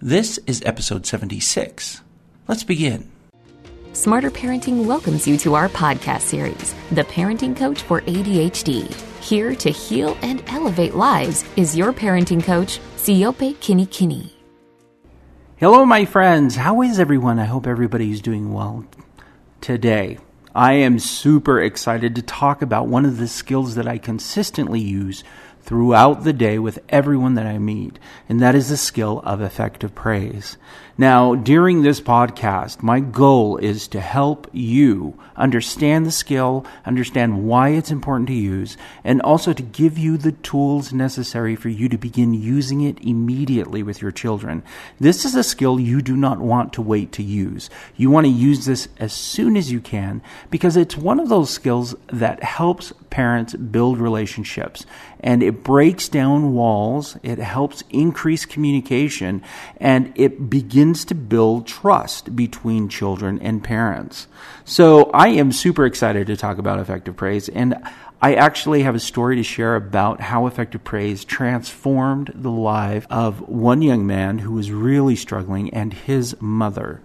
This 0.00 0.38
is 0.46 0.62
episode 0.64 1.06
76. 1.06 2.02
Let's 2.46 2.62
begin. 2.62 3.10
Smarter 3.94 4.30
Parenting 4.30 4.86
welcomes 4.86 5.26
you 5.26 5.36
to 5.38 5.56
our 5.56 5.68
podcast 5.68 6.20
series, 6.20 6.72
The 6.92 7.02
Parenting 7.02 7.56
Coach 7.56 7.82
for 7.82 8.02
ADHD. 8.02 8.94
Here 9.20 9.56
to 9.56 9.70
heal 9.70 10.16
and 10.22 10.44
elevate 10.46 10.94
lives 10.94 11.44
is 11.56 11.76
your 11.76 11.92
parenting 11.92 12.44
coach, 12.44 12.78
Siope 12.96 13.56
Kinikini. 13.56 14.30
Hello, 15.56 15.84
my 15.84 16.04
friends. 16.04 16.54
How 16.54 16.80
is 16.82 17.00
everyone? 17.00 17.40
I 17.40 17.46
hope 17.46 17.66
everybody's 17.66 18.20
doing 18.20 18.52
well 18.52 18.86
today. 19.60 20.18
I 20.54 20.74
am 20.74 21.00
super 21.00 21.60
excited 21.60 22.14
to 22.14 22.22
talk 22.22 22.62
about 22.62 22.86
one 22.86 23.04
of 23.04 23.18
the 23.18 23.26
skills 23.26 23.74
that 23.74 23.88
I 23.88 23.98
consistently 23.98 24.80
use 24.80 25.24
throughout 25.68 26.24
the 26.24 26.32
day 26.32 26.58
with 26.58 26.78
everyone 26.88 27.34
that 27.34 27.44
I 27.44 27.58
meet, 27.58 27.98
and 28.26 28.40
that 28.40 28.54
is 28.54 28.70
the 28.70 28.76
skill 28.78 29.20
of 29.22 29.42
effective 29.42 29.94
praise. 29.94 30.56
Now, 31.00 31.36
during 31.36 31.82
this 31.82 32.00
podcast, 32.00 32.82
my 32.82 32.98
goal 32.98 33.58
is 33.58 33.86
to 33.88 34.00
help 34.00 34.48
you 34.50 35.16
understand 35.36 36.04
the 36.04 36.10
skill, 36.10 36.66
understand 36.84 37.46
why 37.46 37.68
it's 37.68 37.92
important 37.92 38.26
to 38.28 38.34
use, 38.34 38.76
and 39.04 39.22
also 39.22 39.52
to 39.52 39.62
give 39.62 39.96
you 39.96 40.16
the 40.16 40.32
tools 40.32 40.92
necessary 40.92 41.54
for 41.54 41.68
you 41.68 41.88
to 41.90 41.96
begin 41.96 42.34
using 42.34 42.80
it 42.80 42.98
immediately 43.00 43.82
with 43.82 44.02
your 44.02 44.10
children. 44.10 44.64
This 44.98 45.24
is 45.24 45.36
a 45.36 45.44
skill 45.44 45.78
you 45.78 46.02
do 46.02 46.16
not 46.16 46.40
want 46.40 46.72
to 46.72 46.82
wait 46.82 47.12
to 47.12 47.22
use. 47.22 47.70
You 47.94 48.10
want 48.10 48.26
to 48.26 48.32
use 48.32 48.64
this 48.64 48.88
as 48.98 49.12
soon 49.12 49.56
as 49.56 49.70
you 49.70 49.80
can 49.80 50.20
because 50.50 50.76
it's 50.76 50.96
one 50.96 51.20
of 51.20 51.28
those 51.28 51.50
skills 51.50 51.94
that 52.08 52.42
helps 52.42 52.92
parents 53.10 53.54
build 53.54 53.98
relationships 53.98 54.84
and 55.20 55.42
it 55.42 55.64
breaks 55.64 56.08
down 56.08 56.54
walls, 56.54 57.16
it 57.22 57.38
helps 57.38 57.82
increase 57.90 58.44
communication, 58.44 59.42
and 59.78 60.12
it 60.16 60.50
begins 60.50 61.04
to 61.06 61.14
build 61.14 61.66
trust 61.66 62.34
between 62.36 62.88
children 62.88 63.38
and 63.40 63.64
parents. 63.64 64.26
So 64.64 65.10
I 65.12 65.28
am 65.28 65.52
super 65.52 65.86
excited 65.86 66.26
to 66.28 66.36
talk 66.36 66.58
about 66.58 66.78
effective 66.78 67.16
praise 67.16 67.48
and 67.48 67.76
I 68.20 68.34
actually 68.34 68.82
have 68.82 68.96
a 68.96 69.00
story 69.00 69.36
to 69.36 69.44
share 69.44 69.76
about 69.76 70.20
how 70.20 70.48
effective 70.48 70.82
praise 70.82 71.24
transformed 71.24 72.32
the 72.34 72.50
life 72.50 73.06
of 73.10 73.48
one 73.48 73.80
young 73.80 74.08
man 74.08 74.38
who 74.38 74.54
was 74.54 74.72
really 74.72 75.14
struggling 75.14 75.72
and 75.72 75.92
his 75.92 76.36
mother. 76.40 77.00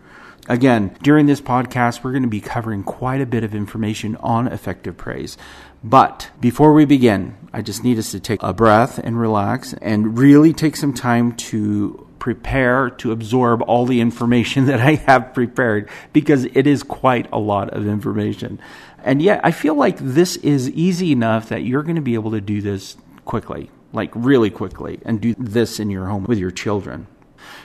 Again, 0.50 0.98
during 1.04 1.28
this 1.28 1.40
podcast, 1.40 2.04
we're 2.04 2.14
going 2.14 2.24
to 2.24 2.30
be 2.30 2.42
covering 2.42 2.84
quite 2.84 3.22
a 3.22 3.28
bit 3.28 3.44
of 3.44 3.54
information 3.54 4.16
on 4.18 4.48
effective 4.48 4.98
praise. 4.98 5.38
But 5.84 6.32
before 6.42 6.74
we 6.74 6.84
begin, 6.84 7.38
I 7.54 7.62
just 7.62 7.84
need 7.84 8.00
us 8.00 8.12
to 8.12 8.20
take 8.20 8.42
a 8.42 8.52
breath 8.52 8.98
and 8.98 9.20
relax 9.20 9.74
and 9.74 10.18
really 10.18 10.54
take 10.54 10.76
some 10.76 10.94
time 10.94 11.34
to 11.34 12.08
prepare 12.18 12.90
to 12.90 13.12
absorb 13.12 13.62
all 13.64 13.86
the 13.86 14.02
information 14.02 14.66
that 14.68 14.80
I 14.80 14.96
have 14.96 15.34
prepared 15.34 15.90
because 16.14 16.46
it 16.46 16.66
is 16.66 16.82
quite 16.82 17.28
a 17.32 17.38
lot 17.38 17.70
of 17.70 17.88
information. 17.88 18.60
And 19.04 19.22
yet, 19.22 19.42
I 19.44 19.52
feel 19.52 19.76
like 19.76 19.98
this 20.00 20.38
is 20.38 20.70
easy 20.70 21.12
enough 21.12 21.50
that 21.50 21.64
you're 21.64 21.84
going 21.84 21.98
to 21.98 22.02
be 22.02 22.14
able 22.14 22.32
to 22.32 22.42
do 22.42 22.62
this 22.62 22.96
quickly, 23.26 23.70
like 23.92 24.12
really 24.16 24.50
quickly, 24.50 25.00
and 25.06 25.22
do 25.22 25.36
this 25.38 25.80
in 25.80 25.90
your 25.90 26.08
home 26.08 26.24
with 26.24 26.40
your 26.40 26.52
children. 26.52 27.08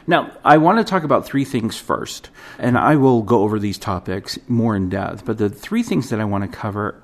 Now, 0.06 0.32
I 0.44 0.58
want 0.58 0.78
to 0.78 0.84
talk 0.84 1.04
about 1.04 1.24
three 1.24 1.44
things 1.44 1.78
first, 1.78 2.30
and 2.58 2.76
I 2.76 2.96
will 2.96 3.22
go 3.22 3.42
over 3.42 3.58
these 3.58 3.78
topics 3.78 4.38
more 4.48 4.74
in 4.74 4.88
depth. 4.88 5.24
But 5.24 5.38
the 5.38 5.48
three 5.48 5.84
things 5.84 6.10
that 6.10 6.20
I 6.20 6.24
want 6.24 6.42
to 6.42 6.48
cover 6.48 7.00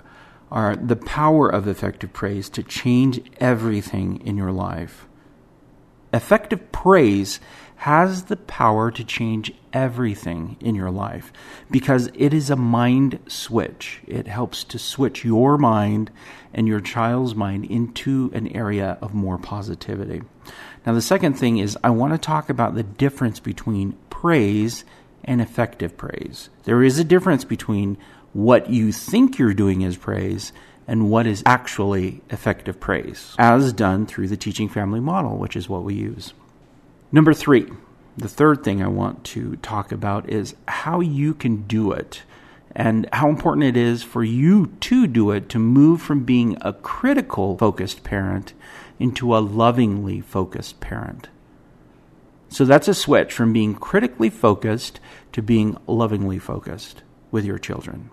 are 0.50 0.76
the 0.76 0.96
power 0.96 1.48
of 1.48 1.66
effective 1.66 2.12
praise 2.12 2.48
to 2.50 2.62
change 2.62 3.20
everything 3.38 4.20
in 4.26 4.36
your 4.36 4.52
life. 4.52 5.06
Effective 6.12 6.70
praise 6.70 7.40
has 7.76 8.24
the 8.24 8.36
power 8.36 8.90
to 8.90 9.04
change 9.04 9.52
everything 9.72 10.56
in 10.60 10.74
your 10.74 10.90
life 10.90 11.32
because 11.70 12.08
it 12.14 12.32
is 12.32 12.48
a 12.48 12.56
mind 12.56 13.18
switch. 13.26 14.00
It 14.06 14.26
helps 14.28 14.64
to 14.64 14.78
switch 14.78 15.24
your 15.24 15.58
mind 15.58 16.10
and 16.52 16.68
your 16.68 16.80
child's 16.80 17.34
mind 17.34 17.64
into 17.64 18.30
an 18.32 18.48
area 18.56 18.96
of 19.02 19.12
more 19.12 19.38
positivity. 19.38 20.22
Now, 20.86 20.92
the 20.92 21.02
second 21.02 21.34
thing 21.34 21.58
is 21.58 21.76
I 21.82 21.90
want 21.90 22.12
to 22.12 22.18
talk 22.18 22.48
about 22.48 22.74
the 22.74 22.84
difference 22.84 23.40
between 23.40 23.96
praise 24.08 24.84
and 25.24 25.40
effective 25.40 25.96
praise. 25.96 26.50
There 26.62 26.82
is 26.82 26.98
a 26.98 27.04
difference 27.04 27.44
between 27.44 27.98
what 28.34 28.68
you 28.68 28.92
think 28.92 29.38
you're 29.38 29.54
doing 29.54 29.82
is 29.82 29.96
praise 29.96 30.52
and 30.86 31.08
what 31.08 31.26
is 31.26 31.42
actually 31.46 32.20
effective 32.28 32.78
praise, 32.78 33.34
as 33.38 33.72
done 33.72 34.04
through 34.04 34.28
the 34.28 34.36
teaching 34.36 34.68
family 34.68 35.00
model, 35.00 35.38
which 35.38 35.56
is 35.56 35.68
what 35.68 35.84
we 35.84 35.94
use. 35.94 36.34
Number 37.10 37.32
three, 37.32 37.70
the 38.18 38.28
third 38.28 38.62
thing 38.62 38.82
I 38.82 38.88
want 38.88 39.24
to 39.24 39.56
talk 39.56 39.92
about 39.92 40.28
is 40.28 40.54
how 40.68 41.00
you 41.00 41.32
can 41.32 41.62
do 41.62 41.92
it 41.92 42.22
and 42.72 43.08
how 43.12 43.28
important 43.28 43.64
it 43.64 43.76
is 43.76 44.02
for 44.02 44.24
you 44.24 44.66
to 44.80 45.06
do 45.06 45.30
it 45.30 45.48
to 45.50 45.58
move 45.60 46.02
from 46.02 46.24
being 46.24 46.58
a 46.60 46.72
critical 46.72 47.56
focused 47.56 48.02
parent 48.02 48.52
into 48.98 49.34
a 49.34 49.38
lovingly 49.38 50.20
focused 50.20 50.80
parent. 50.80 51.28
So 52.48 52.64
that's 52.64 52.88
a 52.88 52.94
switch 52.94 53.32
from 53.32 53.52
being 53.52 53.74
critically 53.74 54.30
focused 54.30 55.00
to 55.32 55.40
being 55.40 55.76
lovingly 55.86 56.38
focused 56.38 57.02
with 57.30 57.44
your 57.44 57.58
children. 57.58 58.10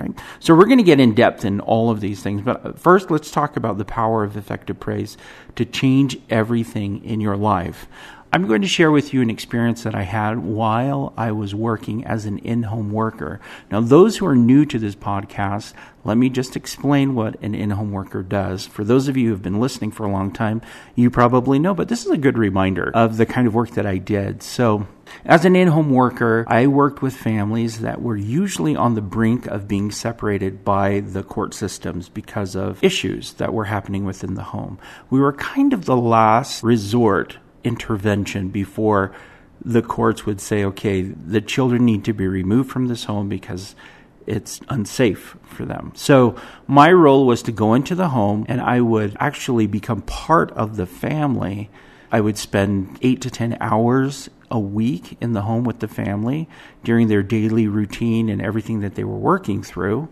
Right? 0.00 0.12
So 0.38 0.54
we're 0.54 0.64
going 0.64 0.78
to 0.78 0.84
get 0.84 0.98
in 0.98 1.14
depth 1.14 1.44
in 1.44 1.60
all 1.60 1.90
of 1.90 2.00
these 2.00 2.22
things, 2.22 2.40
but 2.40 2.78
first 2.78 3.10
let's 3.10 3.30
talk 3.30 3.56
about 3.56 3.76
the 3.76 3.84
power 3.84 4.24
of 4.24 4.36
effective 4.36 4.80
praise 4.80 5.18
to 5.56 5.64
change 5.66 6.16
everything 6.30 7.04
in 7.04 7.20
your 7.20 7.36
life. 7.36 7.86
I'm 8.32 8.46
going 8.46 8.62
to 8.62 8.68
share 8.68 8.92
with 8.92 9.12
you 9.12 9.22
an 9.22 9.30
experience 9.30 9.82
that 9.82 9.96
I 9.96 10.02
had 10.02 10.38
while 10.38 11.12
I 11.16 11.32
was 11.32 11.52
working 11.52 12.04
as 12.04 12.26
an 12.26 12.38
in 12.38 12.62
home 12.62 12.92
worker. 12.92 13.40
Now, 13.72 13.80
those 13.80 14.18
who 14.18 14.26
are 14.26 14.36
new 14.36 14.64
to 14.66 14.78
this 14.78 14.94
podcast, 14.94 15.72
let 16.04 16.16
me 16.16 16.28
just 16.28 16.54
explain 16.54 17.16
what 17.16 17.42
an 17.42 17.56
in 17.56 17.70
home 17.70 17.90
worker 17.90 18.22
does. 18.22 18.66
For 18.66 18.84
those 18.84 19.08
of 19.08 19.16
you 19.16 19.26
who 19.26 19.32
have 19.32 19.42
been 19.42 19.58
listening 19.58 19.90
for 19.90 20.06
a 20.06 20.12
long 20.12 20.30
time, 20.30 20.62
you 20.94 21.10
probably 21.10 21.58
know, 21.58 21.74
but 21.74 21.88
this 21.88 22.06
is 22.06 22.12
a 22.12 22.16
good 22.16 22.38
reminder 22.38 22.92
of 22.94 23.16
the 23.16 23.26
kind 23.26 23.48
of 23.48 23.54
work 23.54 23.70
that 23.70 23.84
I 23.84 23.98
did. 23.98 24.44
So, 24.44 24.86
as 25.24 25.44
an 25.44 25.56
in 25.56 25.66
home 25.66 25.90
worker, 25.90 26.44
I 26.46 26.68
worked 26.68 27.02
with 27.02 27.16
families 27.16 27.80
that 27.80 28.00
were 28.00 28.16
usually 28.16 28.76
on 28.76 28.94
the 28.94 29.02
brink 29.02 29.46
of 29.46 29.66
being 29.66 29.90
separated 29.90 30.64
by 30.64 31.00
the 31.00 31.24
court 31.24 31.52
systems 31.52 32.08
because 32.08 32.54
of 32.54 32.78
issues 32.84 33.32
that 33.34 33.52
were 33.52 33.64
happening 33.64 34.04
within 34.04 34.34
the 34.34 34.44
home. 34.44 34.78
We 35.10 35.18
were 35.18 35.32
kind 35.32 35.72
of 35.72 35.84
the 35.84 35.96
last 35.96 36.62
resort 36.62 37.38
intervention 37.64 38.48
before 38.48 39.12
the 39.64 39.82
courts 39.82 40.24
would 40.24 40.40
say, 40.40 40.64
okay, 40.64 41.02
the 41.02 41.40
children 41.40 41.84
need 41.84 42.04
to 42.04 42.12
be 42.12 42.26
removed 42.26 42.70
from 42.70 42.88
this 42.88 43.04
home 43.04 43.28
because 43.28 43.74
it's 44.26 44.60
unsafe 44.68 45.36
for 45.42 45.64
them. 45.64 45.92
So 45.94 46.36
my 46.66 46.92
role 46.92 47.26
was 47.26 47.42
to 47.42 47.52
go 47.52 47.74
into 47.74 47.94
the 47.94 48.08
home 48.08 48.46
and 48.48 48.60
I 48.60 48.80
would 48.80 49.16
actually 49.18 49.66
become 49.66 50.02
part 50.02 50.50
of 50.52 50.76
the 50.76 50.86
family. 50.86 51.70
I 52.12 52.20
would 52.20 52.38
spend 52.38 52.98
eight 53.02 53.20
to 53.22 53.30
10 53.30 53.58
hours 53.60 54.30
a 54.50 54.58
week 54.58 55.16
in 55.20 55.32
the 55.32 55.42
home 55.42 55.64
with 55.64 55.80
the 55.80 55.88
family 55.88 56.48
during 56.82 57.08
their 57.08 57.22
daily 57.22 57.68
routine 57.68 58.28
and 58.28 58.42
everything 58.42 58.80
that 58.80 58.94
they 58.94 59.04
were 59.04 59.16
working 59.16 59.62
through 59.62 60.08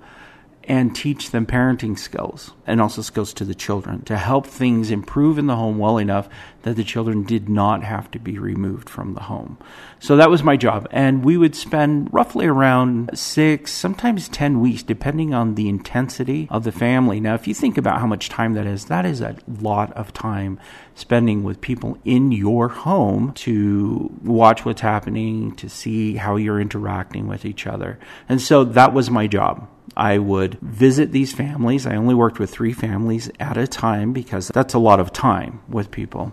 and 0.69 0.95
teach 0.95 1.31
them 1.31 1.47
parenting 1.47 1.99
skills 1.99 2.53
and 2.67 2.79
also 2.79 3.01
skills 3.01 3.33
to 3.33 3.45
the 3.45 3.55
children 3.55 4.03
to 4.03 4.19
help 4.19 4.47
things 4.47 4.91
improve 4.91 5.39
in 5.39 5.47
the 5.47 5.57
home 5.57 5.79
well 5.79 5.97
enough 5.97 6.29
that 6.63 6.77
the 6.77 6.85
children 6.85 7.23
did 7.23 7.49
not 7.49 7.83
have 7.83 8.11
to 8.11 8.19
be 8.19 8.39
removed 8.39 8.91
from 8.91 9.15
the 9.15 9.23
home. 9.23 9.57
So 9.99 10.17
that 10.17 10.29
was 10.29 10.43
my 10.43 10.59
job. 10.59 10.87
And 10.91 11.25
we 11.25 11.39
would 11.39 11.57
spend 11.57 12.13
roughly 12.13 12.47
around 12.47 13.11
six, 13.15 13.73
sometimes 13.73 14.29
10 14.29 14.61
weeks, 14.61 14.83
depending 14.83 15.33
on 15.33 15.55
the 15.55 15.71
intensity 15.71 16.47
of 16.51 16.65
the 16.65 16.73
family. 16.73 17.19
Now, 17.19 17.35
if 17.35 17.49
you 17.49 17.55
think 17.55 17.79
about 17.79 18.01
how 18.01 18.07
much 18.07 18.29
time 18.29 18.53
that 18.53 18.67
is, 18.67 18.85
that 18.87 19.07
is 19.07 19.23
a 19.23 19.37
lot 19.47 19.91
of 19.95 20.13
time 20.13 20.61
spending 20.95 21.45
with 21.45 21.63
people 21.63 21.97
in 22.05 22.31
your 22.31 22.69
home 22.69 23.33
to 23.33 24.13
watch 24.23 24.67
what's 24.67 24.83
happening, 24.83 25.55
to 25.55 25.71
see 25.71 26.17
how 26.17 26.37
you're 26.37 26.61
interacting 26.61 27.27
with 27.27 27.47
each 27.47 27.67
other. 27.67 27.99
And 28.29 28.43
so 28.43 28.65
that 28.65 28.93
was 28.93 29.09
my 29.09 29.27
job. 29.27 29.67
I 29.99 30.19
would 30.19 30.61
visit 30.61 31.11
these 31.11 31.35
families. 31.35 31.85
I 31.85 31.97
only 31.97 32.15
worked 32.15 32.39
with 32.39 32.51
three 32.51 32.73
families 32.73 33.31
at 33.41 33.57
a 33.57 33.67
time 33.67 34.13
because 34.13 34.47
that's 34.49 34.75
a 34.75 34.79
lot 34.79 35.01
of 35.01 35.13
time 35.13 35.61
with 35.69 35.91
people. 35.91 36.33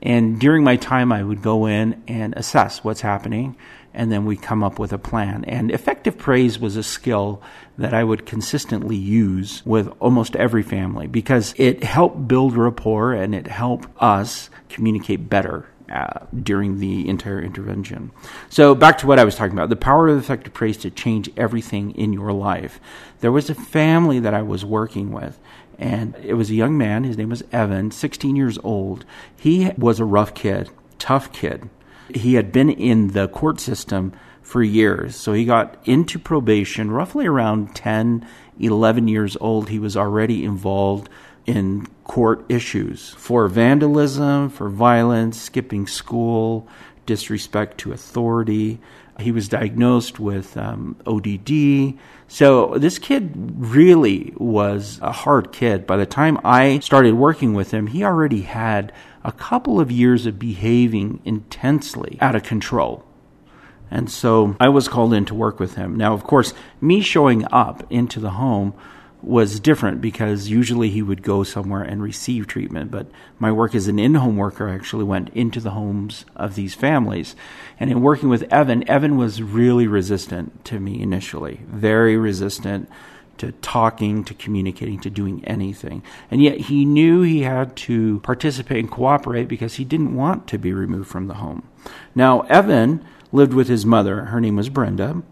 And 0.00 0.38
during 0.38 0.62
my 0.62 0.76
time, 0.76 1.12
I 1.12 1.24
would 1.24 1.42
go 1.42 1.66
in 1.66 2.02
and 2.06 2.34
assess 2.36 2.84
what's 2.84 3.00
happening, 3.00 3.56
and 3.92 4.10
then 4.10 4.24
we 4.24 4.36
come 4.36 4.62
up 4.62 4.78
with 4.78 4.92
a 4.92 4.98
plan. 4.98 5.44
And 5.44 5.72
effective 5.72 6.16
praise 6.16 6.58
was 6.58 6.76
a 6.76 6.84
skill 6.84 7.42
that 7.76 7.92
I 7.92 8.04
would 8.04 8.24
consistently 8.24 8.96
use 8.96 9.60
with 9.66 9.92
almost 9.98 10.36
every 10.36 10.62
family 10.62 11.08
because 11.08 11.52
it 11.56 11.82
helped 11.82 12.28
build 12.28 12.56
rapport 12.56 13.12
and 13.12 13.34
it 13.34 13.48
helped 13.48 13.88
us 14.00 14.50
communicate 14.68 15.28
better 15.28 15.66
uh, 15.90 16.26
during 16.42 16.78
the 16.78 17.08
entire 17.08 17.40
intervention. 17.40 18.12
So, 18.48 18.74
back 18.74 18.98
to 18.98 19.06
what 19.06 19.18
I 19.18 19.24
was 19.24 19.34
talking 19.34 19.52
about 19.52 19.70
the 19.70 19.76
power 19.76 20.08
of 20.08 20.18
effective 20.18 20.54
praise 20.54 20.76
to 20.78 20.90
change 20.90 21.30
everything 21.36 21.90
in 21.92 22.12
your 22.12 22.32
life. 22.32 22.80
There 23.20 23.32
was 23.32 23.50
a 23.50 23.54
family 23.54 24.20
that 24.20 24.34
I 24.34 24.42
was 24.42 24.64
working 24.64 25.12
with, 25.12 25.38
and 25.78 26.14
it 26.22 26.34
was 26.34 26.50
a 26.50 26.54
young 26.54 26.78
man. 26.78 27.04
His 27.04 27.18
name 27.18 27.30
was 27.30 27.42
Evan, 27.52 27.90
16 27.90 28.36
years 28.36 28.58
old. 28.62 29.04
He 29.36 29.70
was 29.76 29.98
a 29.98 30.04
rough 30.04 30.34
kid, 30.34 30.70
tough 30.98 31.32
kid. 31.32 31.68
He 32.14 32.34
had 32.34 32.52
been 32.52 32.70
in 32.70 33.08
the 33.08 33.28
court 33.28 33.60
system 33.60 34.12
for 34.42 34.62
years. 34.62 35.16
So 35.16 35.32
he 35.32 35.44
got 35.44 35.76
into 35.84 36.18
probation 36.18 36.90
roughly 36.90 37.26
around 37.26 37.74
10, 37.74 38.26
11 38.58 39.08
years 39.08 39.36
old. 39.40 39.68
He 39.68 39.78
was 39.78 39.96
already 39.96 40.44
involved 40.44 41.08
in 41.50 41.86
court 42.04 42.44
issues 42.48 43.10
for 43.10 43.48
vandalism, 43.48 44.48
for 44.48 44.68
violence, 44.68 45.40
skipping 45.40 45.86
school, 45.86 46.68
disrespect 47.06 47.78
to 47.78 47.92
authority. 47.92 48.80
He 49.18 49.32
was 49.32 49.48
diagnosed 49.48 50.20
with 50.20 50.56
um, 50.56 50.96
ODD. 51.06 51.98
So 52.28 52.78
this 52.78 52.98
kid 52.98 53.32
really 53.58 54.32
was 54.36 54.98
a 55.02 55.12
hard 55.12 55.52
kid. 55.52 55.86
By 55.86 55.96
the 55.96 56.06
time 56.06 56.38
I 56.44 56.78
started 56.78 57.14
working 57.14 57.52
with 57.52 57.72
him, 57.72 57.88
he 57.88 58.04
already 58.04 58.42
had 58.42 58.92
a 59.24 59.32
couple 59.32 59.80
of 59.80 59.90
years 59.90 60.24
of 60.24 60.38
behaving 60.38 61.20
intensely 61.24 62.16
out 62.20 62.36
of 62.36 62.44
control. 62.44 63.04
And 63.90 64.08
so 64.08 64.56
I 64.60 64.68
was 64.68 64.88
called 64.88 65.12
in 65.12 65.24
to 65.26 65.34
work 65.34 65.58
with 65.58 65.74
him. 65.74 65.96
Now, 65.96 66.14
of 66.14 66.22
course, 66.22 66.54
me 66.80 67.00
showing 67.00 67.44
up 67.50 67.84
into 67.90 68.20
the 68.20 68.30
home 68.30 68.72
was 69.22 69.60
different 69.60 70.00
because 70.00 70.48
usually 70.48 70.90
he 70.90 71.02
would 71.02 71.22
go 71.22 71.42
somewhere 71.42 71.82
and 71.82 72.02
receive 72.02 72.46
treatment. 72.46 72.90
But 72.90 73.06
my 73.38 73.52
work 73.52 73.74
as 73.74 73.88
an 73.88 73.98
in 73.98 74.14
home 74.14 74.36
worker 74.36 74.68
actually 74.68 75.04
went 75.04 75.30
into 75.30 75.60
the 75.60 75.70
homes 75.70 76.24
of 76.36 76.54
these 76.54 76.74
families. 76.74 77.36
And 77.78 77.90
in 77.90 78.02
working 78.02 78.28
with 78.28 78.50
Evan, 78.52 78.88
Evan 78.88 79.16
was 79.16 79.42
really 79.42 79.86
resistant 79.86 80.64
to 80.66 80.80
me 80.80 81.00
initially, 81.02 81.60
very 81.66 82.16
resistant 82.16 82.88
to 83.38 83.52
talking, 83.52 84.22
to 84.24 84.34
communicating, 84.34 85.00
to 85.00 85.08
doing 85.08 85.42
anything. 85.46 86.02
And 86.30 86.42
yet 86.42 86.58
he 86.58 86.84
knew 86.84 87.22
he 87.22 87.42
had 87.42 87.74
to 87.76 88.20
participate 88.20 88.80
and 88.80 88.90
cooperate 88.90 89.48
because 89.48 89.74
he 89.74 89.84
didn't 89.84 90.14
want 90.14 90.46
to 90.48 90.58
be 90.58 90.74
removed 90.74 91.08
from 91.08 91.26
the 91.26 91.34
home. 91.34 91.62
Now, 92.14 92.42
Evan 92.42 93.02
lived 93.32 93.54
with 93.54 93.68
his 93.68 93.86
mother. 93.86 94.26
Her 94.26 94.40
name 94.40 94.56
was 94.56 94.68
Brenda. 94.68 95.22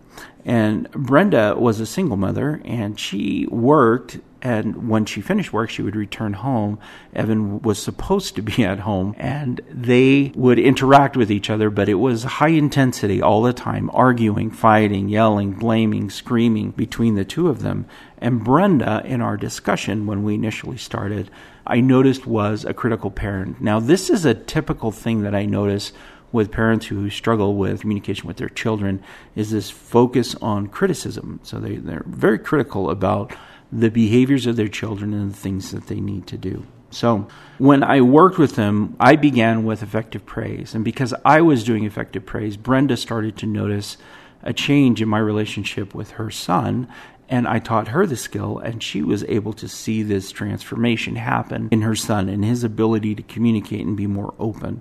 And 0.48 0.90
Brenda 0.92 1.56
was 1.58 1.78
a 1.78 1.84
single 1.84 2.16
mother, 2.16 2.62
and 2.64 2.98
she 2.98 3.46
worked. 3.50 4.18
And 4.40 4.88
when 4.88 5.04
she 5.04 5.20
finished 5.20 5.52
work, 5.52 5.68
she 5.68 5.82
would 5.82 5.94
return 5.94 6.32
home. 6.32 6.78
Evan 7.12 7.60
was 7.60 7.78
supposed 7.78 8.34
to 8.36 8.42
be 8.42 8.64
at 8.64 8.78
home, 8.78 9.14
and 9.18 9.60
they 9.70 10.32
would 10.34 10.58
interact 10.58 11.18
with 11.18 11.30
each 11.30 11.50
other, 11.50 11.68
but 11.68 11.90
it 11.90 11.96
was 11.96 12.22
high 12.22 12.48
intensity 12.48 13.20
all 13.20 13.42
the 13.42 13.52
time 13.52 13.90
arguing, 13.92 14.50
fighting, 14.50 15.10
yelling, 15.10 15.52
blaming, 15.52 16.08
screaming 16.08 16.70
between 16.70 17.14
the 17.14 17.26
two 17.26 17.48
of 17.48 17.60
them. 17.60 17.84
And 18.16 18.42
Brenda, 18.42 19.02
in 19.04 19.20
our 19.20 19.36
discussion 19.36 20.06
when 20.06 20.22
we 20.22 20.32
initially 20.32 20.78
started, 20.78 21.30
I 21.66 21.82
noticed 21.82 22.26
was 22.26 22.64
a 22.64 22.72
critical 22.72 23.10
parent. 23.10 23.60
Now, 23.60 23.80
this 23.80 24.08
is 24.08 24.24
a 24.24 24.32
typical 24.32 24.92
thing 24.92 25.24
that 25.24 25.34
I 25.34 25.44
notice 25.44 25.92
with 26.32 26.50
parents 26.50 26.86
who 26.86 27.08
struggle 27.10 27.54
with 27.54 27.80
communication 27.80 28.26
with 28.26 28.36
their 28.36 28.48
children 28.48 29.02
is 29.34 29.50
this 29.50 29.70
focus 29.70 30.34
on 30.36 30.66
criticism. 30.66 31.40
So 31.42 31.58
they, 31.58 31.76
they're 31.76 32.04
very 32.06 32.38
critical 32.38 32.90
about 32.90 33.34
the 33.72 33.90
behaviors 33.90 34.46
of 34.46 34.56
their 34.56 34.68
children 34.68 35.12
and 35.12 35.32
the 35.32 35.36
things 35.36 35.70
that 35.72 35.86
they 35.86 36.00
need 36.00 36.26
to 36.28 36.36
do. 36.36 36.66
So 36.90 37.28
when 37.58 37.82
I 37.82 38.00
worked 38.00 38.38
with 38.38 38.56
them, 38.56 38.96
I 38.98 39.16
began 39.16 39.64
with 39.64 39.82
effective 39.82 40.24
praise. 40.24 40.74
And 40.74 40.84
because 40.84 41.12
I 41.24 41.42
was 41.42 41.64
doing 41.64 41.84
effective 41.84 42.24
praise, 42.24 42.56
Brenda 42.56 42.96
started 42.96 43.36
to 43.38 43.46
notice 43.46 43.98
a 44.42 44.52
change 44.52 45.02
in 45.02 45.08
my 45.08 45.18
relationship 45.18 45.94
with 45.94 46.12
her 46.12 46.30
son. 46.30 46.88
And 47.28 47.46
I 47.46 47.58
taught 47.58 47.88
her 47.88 48.06
the 48.06 48.16
skill, 48.16 48.56
and 48.58 48.82
she 48.82 49.02
was 49.02 49.22
able 49.24 49.52
to 49.54 49.68
see 49.68 50.02
this 50.02 50.32
transformation 50.32 51.16
happen 51.16 51.68
in 51.70 51.82
her 51.82 51.94
son 51.94 52.30
and 52.30 52.42
his 52.42 52.64
ability 52.64 53.14
to 53.16 53.22
communicate 53.22 53.84
and 53.84 53.98
be 53.98 54.06
more 54.06 54.34
open 54.38 54.80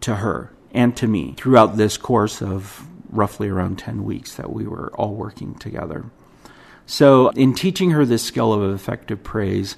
to 0.00 0.16
her 0.16 0.55
and 0.76 0.96
to 0.98 1.08
me 1.08 1.34
throughout 1.36 1.76
this 1.76 1.96
course 1.96 2.40
of 2.40 2.86
roughly 3.10 3.48
around 3.48 3.78
10 3.78 4.04
weeks 4.04 4.34
that 4.34 4.52
we 4.52 4.66
were 4.66 4.94
all 4.94 5.14
working 5.14 5.54
together. 5.54 6.04
So, 6.84 7.30
in 7.30 7.54
teaching 7.54 7.90
her 7.90 8.04
this 8.04 8.22
skill 8.22 8.52
of 8.52 8.72
effective 8.72 9.24
praise, 9.24 9.76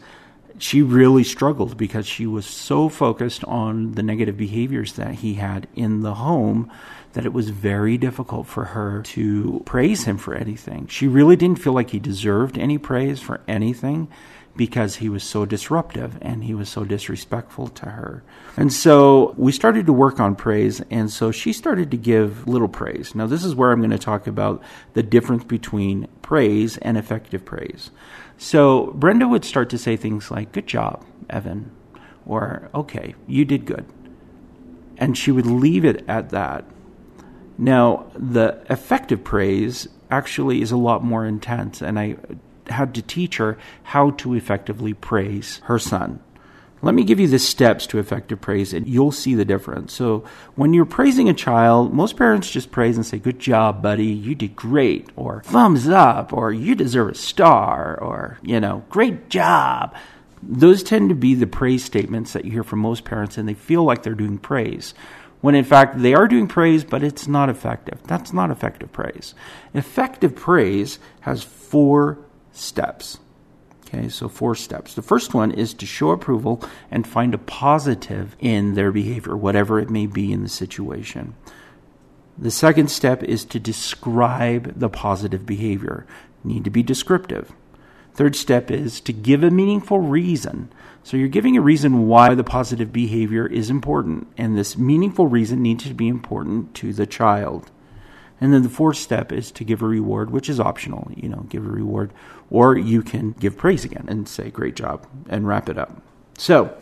she 0.59 0.83
really 0.83 1.25
struggled 1.25 1.77
because 1.79 2.07
she 2.07 2.27
was 2.27 2.45
so 2.45 2.89
focused 2.89 3.45
on 3.45 3.93
the 3.93 4.03
negative 4.03 4.37
behaviors 4.37 4.95
that 4.95 5.15
he 5.15 5.35
had 5.35 5.69
in 5.75 6.01
the 6.01 6.15
home 6.15 6.71
that 7.13 7.25
it 7.25 7.33
was 7.33 7.49
very 7.49 7.97
difficult 7.97 8.47
for 8.47 8.67
her 8.67 9.03
to 9.03 9.63
praise 9.65 10.05
him 10.05 10.19
for 10.19 10.35
anything. 10.35 10.87
She 10.89 11.07
really 11.07 11.37
didn't 11.37 11.61
feel 11.61 11.73
like 11.73 11.91
he 11.91 11.99
deserved 11.99 12.59
any 12.59 12.77
praise 12.77 13.21
for 13.21 13.41
anything 13.49 14.09
because 14.59 14.97
he 14.97 15.09
was 15.09 15.23
so 15.23 15.47
disruptive 15.47 16.19
and 16.21 16.45
he 16.45 16.53
was 16.53 16.69
so 16.69 16.85
disrespectful 16.85 17.69
to 17.69 17.87
her. 17.87 18.25
And 18.57 18.73
so 18.73 19.33
we 19.39 19.53
started 19.53 19.87
to 19.87 19.93
work 19.93 20.19
on 20.19 20.35
praise, 20.35 20.83
and 20.91 21.11
so 21.11 21.31
she 21.31 21.53
started 21.53 21.93
to 21.93 21.97
give 21.97 22.47
little 22.47 22.69
praise. 22.69 23.15
Now, 23.15 23.29
this 23.29 23.45
is 23.45 23.55
where 23.55 23.71
I'm 23.71 23.79
going 23.79 23.91
to 23.91 23.99
talk 23.99 24.27
about 24.27 24.61
the 24.95 25.03
difference 25.03 25.45
between 25.45 26.09
praise 26.21 26.77
and 26.79 26.99
effective 26.99 27.45
praise. 27.45 27.93
So 28.37 28.89
Brenda 28.97 29.29
would 29.29 29.45
start 29.45 29.71
to 29.71 29.79
say 29.79 29.97
things 29.97 30.31
like, 30.31 30.53
Good 30.53 30.67
job, 30.67 31.07
Evan, 31.31 31.71
or 32.27 32.69
Okay, 32.75 33.15
you 33.29 33.45
did 33.45 33.65
good. 33.65 33.87
And 34.99 35.17
she 35.17 35.31
would 35.31 35.47
leave 35.47 35.85
it 35.85 36.05
at 36.09 36.31
that. 36.31 36.65
Now, 37.57 38.11
the 38.17 38.61
effective 38.69 39.23
praise 39.23 39.87
actually 40.11 40.63
is 40.63 40.73
a 40.73 40.77
lot 40.77 41.05
more 41.05 41.25
intense, 41.25 41.81
and 41.81 41.97
I 41.99 42.17
had 42.71 42.95
to 42.95 43.03
teach 43.03 43.37
her 43.39 43.59
how 43.85 44.11
to 44.11 44.35
effectively 44.35 44.95
praise 44.95 45.61
her 45.65 45.79
son. 45.79 46.21
Let 46.81 46.95
me 46.95 47.03
give 47.03 47.19
you 47.19 47.27
the 47.27 47.41
steps 47.41 47.89
to 47.89 47.99
effective 47.99 48.41
praise, 48.41 48.73
and 48.73 48.87
you'll 48.87 49.11
see 49.11 49.35
the 49.35 49.45
difference. 49.45 49.93
So, 49.93 50.25
when 50.55 50.73
you're 50.73 50.85
praising 50.85 51.29
a 51.29 51.35
child, 51.35 51.93
most 51.93 52.17
parents 52.17 52.49
just 52.49 52.71
praise 52.71 52.97
and 52.97 53.05
say, 53.05 53.19
Good 53.19 53.41
job, 53.41 53.83
buddy, 53.83 54.07
you 54.07 54.37
did 54.37 54.55
great, 54.55 55.09
or 55.17 55.43
thumbs 55.43 55.89
up, 55.89 56.33
or 56.33 56.53
you 56.53 56.77
deserve 56.77 57.11
a 57.11 57.15
star, 57.17 57.99
or, 58.01 58.39
you 58.43 58.61
know, 58.61 58.85
great 58.91 59.29
job. 59.29 59.95
Those 60.41 60.85
tend 60.85 61.09
to 61.09 61.17
be 61.17 61.35
the 61.35 61.49
praise 61.49 61.85
statements 61.85 62.33
that 62.33 62.45
you 62.45 62.53
hear 62.53 62.63
from 62.63 62.79
most 62.79 63.05
parents, 63.05 63.37
and 63.39 63.49
they 63.49 63.55
feel 63.55 63.83
like 63.83 64.05
they're 64.05 64.15
doing 64.15 64.39
praise. 64.39 64.95
When 65.41 65.55
in 65.55 65.65
fact 65.65 66.01
they 66.01 66.15
are 66.15 66.29
doing 66.29 66.49
praise, 66.49 66.85
but 66.85 67.03
it's 67.03 67.29
not 67.29 67.49
effective. 67.49 68.01
That's 68.05 68.33
not 68.33 68.51
effective 68.51 68.93
praise. 68.93 69.35
Effective 69.73 70.35
praise 70.35 70.99
has 71.21 71.43
four 71.43 72.19
steps. 72.59 73.19
Okay, 73.87 74.09
so 74.09 74.29
four 74.29 74.55
steps. 74.55 74.93
The 74.93 75.03
first 75.03 75.33
one 75.33 75.51
is 75.51 75.73
to 75.75 75.87
show 75.87 76.11
approval 76.11 76.63
and 76.91 77.07
find 77.07 77.33
a 77.33 77.39
positive 77.39 78.37
in 78.39 78.75
their 78.75 78.93
behavior, 78.93 79.35
whatever 79.35 79.79
it 79.79 79.89
may 79.89 80.07
be 80.07 80.31
in 80.31 80.43
the 80.43 80.49
situation. 80.49 81.35
The 82.37 82.51
second 82.51 82.91
step 82.91 83.23
is 83.23 83.45
to 83.47 83.59
describe 83.59 84.79
the 84.79 84.91
positive 84.91 85.47
behavior. 85.47 86.07
Need 86.45 86.65
to 86.65 86.71
be 86.71 86.83
descriptive. 86.83 87.53
Third 88.13 88.37
step 88.37 88.71
is 88.71 89.01
to 89.03 89.13
give 89.13 89.43
a 89.43 89.51
meaningful 89.51 90.01
reason. 90.01 90.71
So 91.03 91.17
you're 91.17 91.29
giving 91.29 91.57
a 91.57 91.63
reason 91.63 92.09
why 92.09 92.35
the 92.35 92.45
positive 92.45 92.93
behavior 92.93 93.47
is 93.47 93.71
important, 93.71 94.27
and 94.37 94.59
this 94.59 94.77
meaningful 94.77 95.27
reason 95.27 95.63
needs 95.63 95.85
to 95.85 95.95
be 95.95 96.09
important 96.09 96.75
to 96.75 96.93
the 96.93 97.07
child. 97.07 97.71
And 98.41 98.53
then 98.53 98.63
the 98.63 98.69
fourth 98.69 98.97
step 98.97 99.33
is 99.33 99.51
to 99.53 99.65
give 99.65 99.83
a 99.83 99.87
reward, 99.87 100.31
which 100.31 100.49
is 100.49 100.61
optional. 100.61 101.11
You 101.15 101.29
know, 101.29 101.47
give 101.49 101.67
a 101.67 101.71
reward, 101.71 102.13
or 102.51 102.77
you 102.77 103.03
can 103.03 103.33
give 103.33 103.57
praise 103.57 103.85
again 103.85 104.07
and 104.09 104.29
say, 104.29 104.51
great 104.51 104.77
job, 104.77 105.07
and 105.29 105.47
wrap 105.47 105.69
it 105.69 105.79
up. 105.79 106.01
So, 106.37 106.77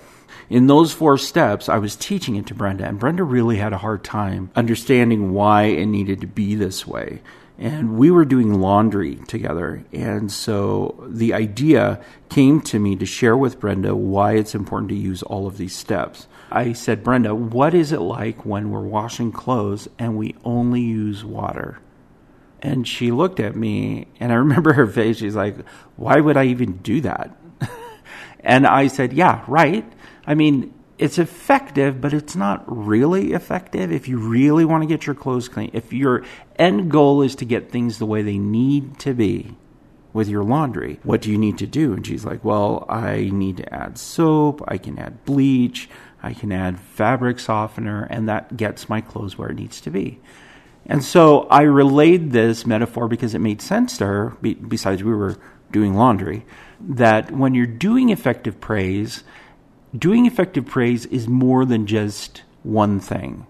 in 0.50 0.66
those 0.66 0.92
four 0.92 1.18
steps, 1.18 1.68
I 1.68 1.78
was 1.78 1.96
teaching 1.96 2.36
it 2.36 2.46
to 2.46 2.54
Brenda, 2.54 2.84
and 2.84 2.98
Brenda 2.98 3.24
really 3.24 3.56
had 3.56 3.72
a 3.72 3.78
hard 3.78 4.04
time 4.04 4.50
understanding 4.54 5.32
why 5.32 5.64
it 5.64 5.86
needed 5.86 6.20
to 6.20 6.26
be 6.26 6.54
this 6.54 6.86
way 6.86 7.20
and 7.58 7.96
we 7.96 8.10
were 8.10 8.24
doing 8.24 8.60
laundry 8.60 9.16
together. 9.16 9.84
And 9.92 10.30
so 10.30 11.04
the 11.08 11.32
idea 11.32 12.00
came 12.28 12.60
to 12.62 12.78
me 12.78 12.96
to 12.96 13.06
share 13.06 13.36
with 13.36 13.58
Brenda 13.60 13.94
why 13.96 14.34
it's 14.34 14.54
important 14.54 14.90
to 14.90 14.96
use 14.96 15.22
all 15.22 15.46
of 15.46 15.56
these 15.56 15.74
steps. 15.74 16.26
I 16.50 16.74
said, 16.74 17.02
Brenda, 17.02 17.34
what 17.34 17.74
is 17.74 17.92
it 17.92 18.00
like 18.00 18.44
when 18.44 18.70
we're 18.70 18.80
washing 18.80 19.32
clothes 19.32 19.88
and 19.98 20.16
we 20.16 20.34
only 20.44 20.82
use 20.82 21.24
water? 21.24 21.78
And 22.60 22.86
she 22.86 23.10
looked 23.10 23.40
at 23.40 23.56
me, 23.56 24.08
and 24.18 24.32
I 24.32 24.34
remember 24.46 24.72
her 24.72 24.86
face. 24.86 25.18
She's 25.18 25.36
like, 25.36 25.56
Why 25.96 26.20
would 26.20 26.36
I 26.36 26.46
even 26.46 26.78
do 26.78 27.00
that? 27.02 27.36
and 28.40 28.66
I 28.66 28.88
said, 28.88 29.12
Yeah, 29.12 29.44
right. 29.46 29.90
I 30.26 30.34
mean, 30.34 30.74
it's 30.98 31.18
effective, 31.18 32.00
but 32.00 32.14
it's 32.14 32.36
not 32.36 32.64
really 32.66 33.32
effective 33.32 33.92
if 33.92 34.08
you 34.08 34.18
really 34.18 34.64
want 34.64 34.82
to 34.82 34.88
get 34.88 35.06
your 35.06 35.14
clothes 35.14 35.48
clean. 35.48 35.70
If 35.72 35.92
your 35.92 36.24
end 36.58 36.90
goal 36.90 37.22
is 37.22 37.36
to 37.36 37.44
get 37.44 37.70
things 37.70 37.98
the 37.98 38.06
way 38.06 38.22
they 38.22 38.38
need 38.38 38.98
to 39.00 39.12
be 39.12 39.56
with 40.12 40.28
your 40.28 40.42
laundry, 40.42 40.98
what 41.02 41.20
do 41.20 41.30
you 41.30 41.36
need 41.36 41.58
to 41.58 41.66
do? 41.66 41.92
And 41.92 42.06
she's 42.06 42.24
like, 42.24 42.42
Well, 42.44 42.86
I 42.88 43.30
need 43.30 43.58
to 43.58 43.74
add 43.74 43.98
soap, 43.98 44.62
I 44.66 44.78
can 44.78 44.98
add 44.98 45.24
bleach, 45.26 45.90
I 46.22 46.32
can 46.32 46.50
add 46.50 46.80
fabric 46.80 47.38
softener, 47.40 48.04
and 48.04 48.28
that 48.28 48.56
gets 48.56 48.88
my 48.88 49.02
clothes 49.02 49.36
where 49.36 49.50
it 49.50 49.56
needs 49.56 49.80
to 49.82 49.90
be. 49.90 50.20
And 50.86 51.04
so 51.04 51.42
I 51.48 51.62
relayed 51.62 52.30
this 52.30 52.64
metaphor 52.64 53.08
because 53.08 53.34
it 53.34 53.40
made 53.40 53.60
sense 53.60 53.98
to 53.98 54.06
her, 54.06 54.36
besides, 54.40 55.02
we 55.02 55.12
were 55.12 55.36
doing 55.72 55.94
laundry, 55.94 56.46
that 56.80 57.32
when 57.32 57.54
you're 57.54 57.66
doing 57.66 58.10
effective 58.10 58.60
praise, 58.60 59.24
doing 59.96 60.26
effective 60.26 60.66
praise 60.66 61.06
is 61.06 61.28
more 61.28 61.64
than 61.64 61.86
just 61.86 62.42
one 62.62 63.00
thing. 63.00 63.46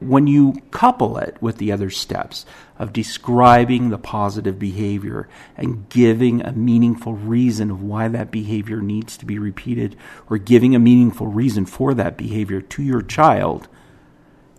when 0.00 0.26
you 0.26 0.52
couple 0.70 1.16
it 1.16 1.36
with 1.40 1.56
the 1.56 1.72
other 1.72 1.88
steps 1.88 2.44
of 2.78 2.92
describing 2.92 3.88
the 3.88 3.98
positive 3.98 4.58
behavior 4.58 5.26
and 5.56 5.88
giving 5.88 6.42
a 6.42 6.52
meaningful 6.52 7.14
reason 7.14 7.70
of 7.70 7.82
why 7.82 8.06
that 8.08 8.30
behavior 8.30 8.80
needs 8.82 9.16
to 9.16 9.24
be 9.24 9.38
repeated 9.38 9.96
or 10.28 10.36
giving 10.36 10.74
a 10.74 10.78
meaningful 10.78 11.26
reason 11.26 11.64
for 11.64 11.94
that 11.94 12.16
behavior 12.16 12.60
to 12.60 12.82
your 12.82 13.00
child, 13.00 13.68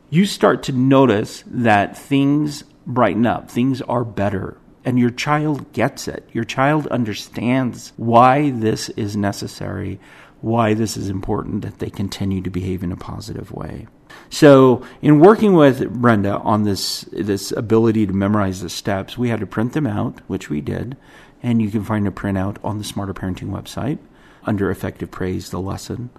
you 0.09 0.25
start 0.25 0.63
to 0.63 0.71
notice 0.71 1.43
that 1.45 1.97
things 1.97 2.63
brighten 2.87 3.25
up, 3.25 3.51
things 3.51 3.81
are 3.83 4.03
better, 4.03 4.57
and 4.83 4.97
your 4.97 5.09
child 5.11 5.71
gets 5.73 6.07
it. 6.07 6.27
Your 6.31 6.45
child 6.45 6.87
understands 6.87 7.93
why 7.97 8.49
this 8.49 8.89
is 8.89 9.15
necessary, 9.17 9.99
why 10.41 10.73
this 10.73 10.95
is 10.97 11.09
important 11.09 11.63
that 11.63 11.79
they 11.79 11.89
continue 11.89 12.41
to 12.41 12.49
behave 12.49 12.83
in 12.83 12.91
a 12.91 12.97
positive 12.97 13.51
way. 13.51 13.87
So, 14.29 14.83
in 15.01 15.19
working 15.19 15.53
with 15.53 15.89
Brenda 15.91 16.37
on 16.39 16.63
this 16.63 17.01
this 17.11 17.51
ability 17.51 18.07
to 18.07 18.13
memorize 18.13 18.61
the 18.61 18.69
steps, 18.69 19.17
we 19.17 19.29
had 19.29 19.39
to 19.39 19.47
print 19.47 19.73
them 19.73 19.87
out, 19.87 20.19
which 20.27 20.49
we 20.49 20.61
did, 20.61 20.97
and 21.43 21.61
you 21.61 21.69
can 21.69 21.83
find 21.83 22.07
a 22.07 22.11
printout 22.11 22.57
on 22.63 22.77
the 22.77 22.83
Smarter 22.83 23.13
Parenting 23.13 23.49
website 23.49 23.99
under 24.43 24.71
Effective 24.71 25.11
Praise, 25.11 25.49
the 25.49 25.59
lesson. 25.59 26.09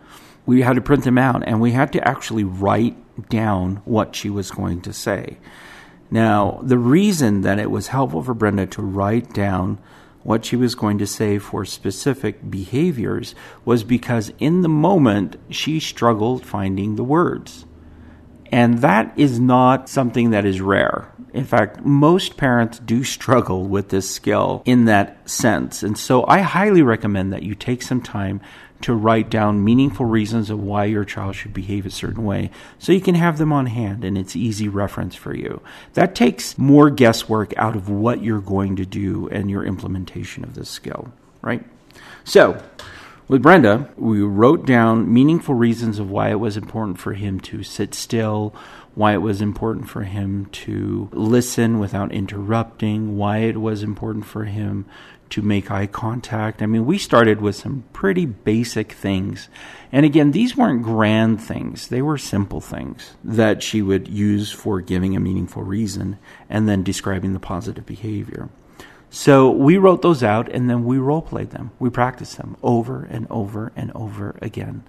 We 0.46 0.62
had 0.62 0.76
to 0.76 0.82
print 0.82 1.04
them 1.04 1.18
out, 1.18 1.42
and 1.46 1.60
we 1.60 1.72
had 1.72 1.92
to 1.92 2.08
actually 2.08 2.44
write 2.44 2.96
down 3.28 3.76
what 3.84 4.14
she 4.14 4.30
was 4.30 4.50
going 4.50 4.80
to 4.82 4.92
say. 4.92 5.38
Now, 6.10 6.60
the 6.62 6.78
reason 6.78 7.42
that 7.42 7.58
it 7.58 7.70
was 7.70 7.88
helpful 7.88 8.22
for 8.22 8.34
Brenda 8.34 8.66
to 8.66 8.82
write 8.82 9.32
down 9.34 9.78
what 10.22 10.44
she 10.44 10.56
was 10.56 10.74
going 10.74 10.98
to 10.98 11.06
say 11.06 11.38
for 11.38 11.64
specific 11.64 12.50
behaviors 12.50 13.34
was 13.64 13.84
because 13.84 14.32
in 14.38 14.62
the 14.62 14.68
moment 14.68 15.36
she 15.48 15.80
struggled 15.80 16.44
finding 16.44 16.96
the 16.96 17.04
words. 17.04 17.64
And 18.50 18.78
that 18.78 19.12
is 19.16 19.38
not 19.38 19.88
something 19.88 20.30
that 20.30 20.44
is 20.44 20.60
rare. 20.60 21.12
In 21.32 21.44
fact, 21.44 21.84
most 21.84 22.36
parents 22.36 22.78
do 22.78 23.04
struggle 23.04 23.64
with 23.66 23.90
this 23.90 24.08
skill 24.08 24.62
in 24.64 24.86
that 24.86 25.28
sense. 25.28 25.82
And 25.82 25.98
so 25.98 26.26
I 26.26 26.40
highly 26.40 26.82
recommend 26.82 27.32
that 27.32 27.42
you 27.42 27.54
take 27.54 27.82
some 27.82 28.00
time 28.00 28.40
to 28.80 28.94
write 28.94 29.28
down 29.28 29.64
meaningful 29.64 30.06
reasons 30.06 30.50
of 30.50 30.60
why 30.60 30.84
your 30.84 31.04
child 31.04 31.34
should 31.34 31.52
behave 31.52 31.84
a 31.84 31.90
certain 31.90 32.24
way 32.24 32.50
so 32.78 32.92
you 32.92 33.00
can 33.00 33.16
have 33.16 33.38
them 33.38 33.52
on 33.52 33.66
hand 33.66 34.04
and 34.04 34.16
it's 34.16 34.36
easy 34.36 34.68
reference 34.68 35.14
for 35.14 35.34
you. 35.34 35.60
That 35.94 36.14
takes 36.14 36.56
more 36.56 36.90
guesswork 36.90 37.52
out 37.56 37.74
of 37.74 37.88
what 37.88 38.22
you're 38.22 38.40
going 38.40 38.76
to 38.76 38.86
do 38.86 39.28
and 39.30 39.50
your 39.50 39.64
implementation 39.64 40.44
of 40.44 40.54
this 40.54 40.70
skill, 40.70 41.12
right? 41.42 41.64
So, 42.24 42.62
with 43.26 43.42
Brenda, 43.42 43.90
we 43.96 44.22
wrote 44.22 44.64
down 44.64 45.12
meaningful 45.12 45.54
reasons 45.54 45.98
of 45.98 46.10
why 46.10 46.30
it 46.30 46.40
was 46.40 46.56
important 46.56 46.98
for 46.98 47.12
him 47.12 47.40
to 47.40 47.62
sit 47.62 47.94
still, 47.94 48.54
why 48.98 49.12
it 49.12 49.22
was 49.22 49.40
important 49.40 49.88
for 49.88 50.02
him 50.02 50.46
to 50.46 51.08
listen 51.12 51.78
without 51.78 52.10
interrupting, 52.10 53.16
why 53.16 53.38
it 53.38 53.56
was 53.56 53.84
important 53.84 54.26
for 54.26 54.44
him 54.44 54.84
to 55.30 55.40
make 55.40 55.70
eye 55.70 55.86
contact. 55.86 56.60
I 56.60 56.66
mean, 56.66 56.84
we 56.84 56.98
started 56.98 57.40
with 57.40 57.54
some 57.54 57.84
pretty 57.92 58.26
basic 58.26 58.90
things. 58.90 59.48
And 59.92 60.04
again, 60.04 60.32
these 60.32 60.56
weren't 60.56 60.82
grand 60.82 61.40
things, 61.40 61.86
they 61.86 62.02
were 62.02 62.18
simple 62.18 62.60
things 62.60 63.14
that 63.22 63.62
she 63.62 63.82
would 63.82 64.08
use 64.08 64.50
for 64.50 64.80
giving 64.80 65.14
a 65.14 65.20
meaningful 65.20 65.62
reason 65.62 66.18
and 66.50 66.68
then 66.68 66.82
describing 66.82 67.34
the 67.34 67.38
positive 67.38 67.86
behavior. 67.86 68.48
So 69.10 69.48
we 69.50 69.78
wrote 69.78 70.02
those 70.02 70.24
out 70.24 70.50
and 70.50 70.68
then 70.68 70.84
we 70.84 70.98
role 70.98 71.22
played 71.22 71.50
them. 71.50 71.70
We 71.78 71.88
practiced 71.88 72.36
them 72.36 72.56
over 72.64 73.04
and 73.04 73.28
over 73.30 73.72
and 73.74 73.90
over 73.94 74.36
again. 74.42 74.82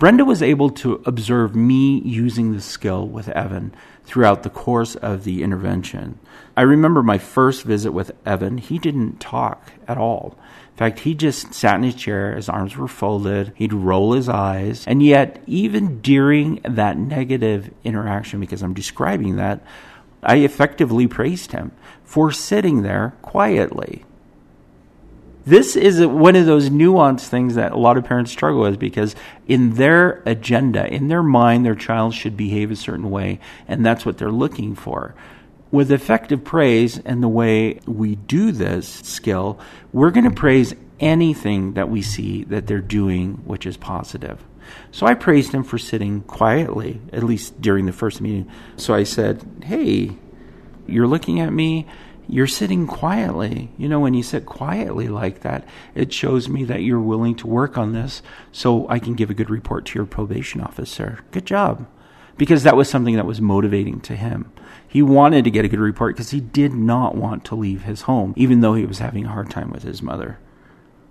Brenda 0.00 0.24
was 0.24 0.40
able 0.40 0.70
to 0.70 1.02
observe 1.04 1.54
me 1.54 2.00
using 2.00 2.54
the 2.54 2.62
skill 2.62 3.06
with 3.06 3.28
Evan 3.28 3.74
throughout 4.04 4.44
the 4.44 4.48
course 4.48 4.94
of 4.94 5.24
the 5.24 5.42
intervention. 5.42 6.18
I 6.56 6.62
remember 6.62 7.02
my 7.02 7.18
first 7.18 7.64
visit 7.64 7.92
with 7.92 8.12
Evan, 8.24 8.56
he 8.56 8.78
didn't 8.78 9.20
talk 9.20 9.72
at 9.86 9.98
all. 9.98 10.38
In 10.70 10.76
fact, 10.78 11.00
he 11.00 11.12
just 11.14 11.52
sat 11.52 11.74
in 11.74 11.82
his 11.82 11.94
chair, 11.96 12.34
his 12.34 12.48
arms 12.48 12.78
were 12.78 12.88
folded, 12.88 13.52
he'd 13.56 13.74
roll 13.74 14.14
his 14.14 14.26
eyes, 14.26 14.86
and 14.86 15.02
yet, 15.02 15.42
even 15.46 16.00
during 16.00 16.62
that 16.62 16.96
negative 16.96 17.70
interaction, 17.84 18.40
because 18.40 18.62
I'm 18.62 18.72
describing 18.72 19.36
that, 19.36 19.62
I 20.22 20.36
effectively 20.36 21.08
praised 21.08 21.52
him 21.52 21.72
for 22.04 22.32
sitting 22.32 22.80
there 22.84 23.16
quietly. 23.20 24.06
This 25.46 25.74
is 25.74 26.04
one 26.04 26.36
of 26.36 26.46
those 26.46 26.68
nuanced 26.68 27.28
things 27.28 27.54
that 27.54 27.72
a 27.72 27.78
lot 27.78 27.96
of 27.96 28.04
parents 28.04 28.30
struggle 28.30 28.60
with 28.60 28.78
because 28.78 29.16
in 29.48 29.74
their 29.74 30.22
agenda, 30.26 30.86
in 30.86 31.08
their 31.08 31.22
mind, 31.22 31.64
their 31.64 31.74
child 31.74 32.14
should 32.14 32.36
behave 32.36 32.70
a 32.70 32.76
certain 32.76 33.10
way, 33.10 33.40
and 33.66 33.84
that's 33.84 34.04
what 34.04 34.18
they're 34.18 34.30
looking 34.30 34.74
for. 34.74 35.14
With 35.70 35.90
effective 35.90 36.44
praise 36.44 36.98
and 36.98 37.22
the 37.22 37.28
way 37.28 37.80
we 37.86 38.16
do 38.16 38.52
this 38.52 38.88
skill, 38.88 39.58
we're 39.92 40.10
going 40.10 40.28
to 40.28 40.30
praise 40.30 40.74
anything 40.98 41.72
that 41.72 41.88
we 41.88 42.02
see 42.02 42.44
that 42.44 42.66
they're 42.66 42.80
doing 42.80 43.34
which 43.44 43.64
is 43.64 43.76
positive. 43.76 44.44
So 44.92 45.06
I 45.06 45.14
praised 45.14 45.52
him 45.52 45.64
for 45.64 45.78
sitting 45.78 46.20
quietly, 46.22 47.00
at 47.12 47.22
least 47.22 47.60
during 47.60 47.86
the 47.86 47.92
first 47.92 48.20
meeting. 48.20 48.50
So 48.76 48.94
I 48.94 49.04
said, 49.04 49.42
Hey, 49.64 50.16
you're 50.86 51.06
looking 51.06 51.40
at 51.40 51.52
me. 51.52 51.86
You're 52.30 52.46
sitting 52.46 52.86
quietly. 52.86 53.70
You 53.76 53.88
know, 53.88 54.00
when 54.00 54.14
you 54.14 54.22
sit 54.22 54.46
quietly 54.46 55.08
like 55.08 55.40
that, 55.40 55.66
it 55.94 56.12
shows 56.12 56.48
me 56.48 56.64
that 56.64 56.82
you're 56.82 57.00
willing 57.00 57.34
to 57.36 57.46
work 57.46 57.76
on 57.76 57.92
this 57.92 58.22
so 58.52 58.88
I 58.88 58.98
can 58.98 59.14
give 59.14 59.30
a 59.30 59.34
good 59.34 59.50
report 59.50 59.86
to 59.86 59.98
your 59.98 60.06
probation 60.06 60.60
officer. 60.60 61.20
Good 61.32 61.44
job. 61.44 61.86
Because 62.36 62.62
that 62.62 62.76
was 62.76 62.88
something 62.88 63.16
that 63.16 63.26
was 63.26 63.40
motivating 63.40 64.00
to 64.02 64.16
him. 64.16 64.52
He 64.86 65.02
wanted 65.02 65.44
to 65.44 65.50
get 65.50 65.64
a 65.64 65.68
good 65.68 65.80
report 65.80 66.14
because 66.14 66.30
he 66.30 66.40
did 66.40 66.72
not 66.72 67.16
want 67.16 67.44
to 67.46 67.54
leave 67.54 67.82
his 67.82 68.02
home, 68.02 68.32
even 68.36 68.60
though 68.60 68.74
he 68.74 68.86
was 68.86 68.98
having 68.98 69.26
a 69.26 69.32
hard 69.32 69.50
time 69.50 69.70
with 69.70 69.82
his 69.82 70.00
mother. 70.00 70.38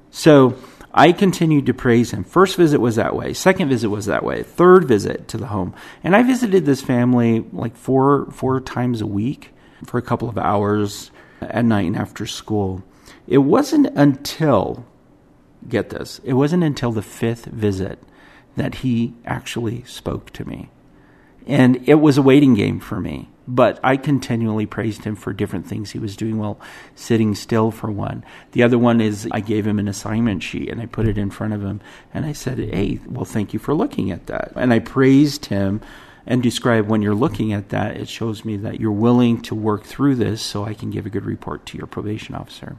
So 0.10 0.58
I 0.94 1.12
continued 1.12 1.66
to 1.68 1.74
praise 1.74 2.12
him. 2.12 2.24
First 2.24 2.56
visit 2.56 2.80
was 2.80 2.96
that 2.96 3.16
way. 3.16 3.34
Second 3.34 3.70
visit 3.70 3.90
was 3.90 4.06
that 4.08 4.24
way. 4.24 4.42
Third 4.42 4.86
visit 4.86 5.28
to 5.28 5.38
the 5.38 5.48
home. 5.48 5.76
And 6.04 6.16
I 6.16 6.24
visited 6.24 6.66
this 6.66 6.82
family 6.82 7.46
like 7.52 7.76
four 7.76 8.32
four 8.32 8.60
times 8.60 9.02
a 9.02 9.08
week 9.08 9.54
for 9.86 9.98
a 9.98 10.04
couple 10.04 10.30
of 10.30 10.38
hours 10.38 11.12
at 11.42 11.66
night 11.66 11.88
and 11.88 11.96
after 11.96 12.26
school. 12.26 12.84
It 13.28 13.40
wasn't 13.40 13.88
until 13.96 14.86
get 15.68 15.90
this. 15.90 16.20
It 16.24 16.34
wasn't 16.34 16.64
until 16.64 16.92
the 16.92 17.02
fifth 17.02 17.46
visit 17.46 18.00
that 18.56 18.76
he 18.76 19.14
actually 19.26 19.84
spoke 19.84 20.32
to 20.34 20.46
me. 20.46 20.70
And 21.46 21.88
it 21.88 21.96
was 21.96 22.18
a 22.18 22.22
waiting 22.22 22.54
game 22.54 22.80
for 22.80 23.00
me. 23.00 23.30
But 23.48 23.80
I 23.84 23.98
continually 23.98 24.68
praised 24.68 25.06
him 25.06 25.16
for 25.16 25.34
different 25.34 25.66
things 25.66 25.90
he 25.90 25.98
was 25.98 26.16
doing 26.16 26.38
well, 26.38 26.60
sitting 26.94 27.34
still 27.34 27.72
for 27.72 27.90
one. 27.90 28.24
The 28.52 28.62
other 28.62 28.78
one 28.78 29.02
is 29.02 29.28
I 29.32 29.40
gave 29.40 29.66
him 29.66 29.80
an 29.80 29.88
assignment 29.88 30.44
sheet 30.44 30.70
and 30.70 30.80
I 30.80 30.86
put 30.86 31.08
it 31.08 31.18
in 31.18 31.32
front 31.32 31.54
of 31.54 31.64
him 31.64 31.82
and 32.14 32.28
I 32.28 32.34
said, 32.34 32.60
Hey, 32.60 33.00
well, 33.08 33.26
thank 33.26 33.52
you 33.52 33.58
for 33.58 33.74
looking 33.74 34.12
at 34.12 34.28
that. 34.28 34.52
And 34.56 34.72
I 34.72 34.78
praised 34.78 35.46
him 35.46 35.82
and 36.30 36.44
describe 36.44 36.88
when 36.88 37.02
you're 37.02 37.16
looking 37.16 37.52
at 37.54 37.70
that, 37.70 37.98
it 37.98 38.08
shows 38.08 38.46
me 38.46 38.56
that 38.58 38.80
you're 38.80 38.92
willing 38.92 39.42
to 39.42 39.56
work 39.56 39.84
through 39.84 40.14
this 40.14 40.44
so 40.44 40.64
I 40.64 40.76
can 40.76 40.92
give 40.92 41.08
a 41.08 41.10
good 41.10 41.26
report 41.26 41.66
to 41.66 41.78
your 41.78 41.88
probation 41.88 42.36
officer. 42.36 42.78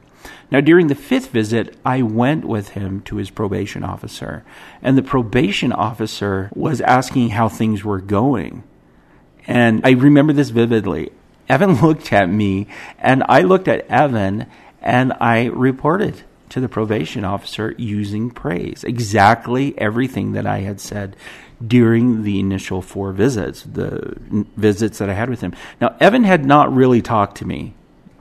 Now, 0.49 0.61
during 0.61 0.87
the 0.87 0.95
fifth 0.95 1.31
visit, 1.31 1.77
I 1.83 2.01
went 2.01 2.45
with 2.45 2.69
him 2.69 3.01
to 3.01 3.17
his 3.17 3.29
probation 3.29 3.83
officer, 3.83 4.45
and 4.81 4.97
the 4.97 5.03
probation 5.03 5.73
officer 5.73 6.49
was 6.55 6.79
asking 6.79 7.31
how 7.31 7.49
things 7.49 7.83
were 7.83 7.99
going. 7.99 8.63
And 9.45 9.85
I 9.85 9.91
remember 9.91 10.31
this 10.31 10.49
vividly. 10.49 11.11
Evan 11.49 11.73
looked 11.81 12.13
at 12.13 12.29
me, 12.29 12.67
and 12.99 13.21
I 13.27 13.41
looked 13.41 13.67
at 13.67 13.85
Evan, 13.87 14.45
and 14.81 15.11
I 15.19 15.47
reported 15.47 16.23
to 16.51 16.61
the 16.61 16.69
probation 16.69 17.25
officer 17.25 17.75
using 17.77 18.29
praise 18.29 18.85
exactly 18.85 19.77
everything 19.77 20.33
that 20.33 20.45
I 20.45 20.59
had 20.59 20.79
said 20.79 21.17
during 21.65 22.23
the 22.23 22.39
initial 22.39 22.81
four 22.81 23.11
visits, 23.11 23.63
the 23.63 24.15
visits 24.57 24.97
that 24.97 25.09
I 25.09 25.13
had 25.13 25.29
with 25.29 25.41
him. 25.41 25.55
Now, 25.79 25.95
Evan 25.99 26.23
had 26.23 26.45
not 26.45 26.73
really 26.73 27.01
talked 27.01 27.37
to 27.37 27.45
me, 27.45 27.73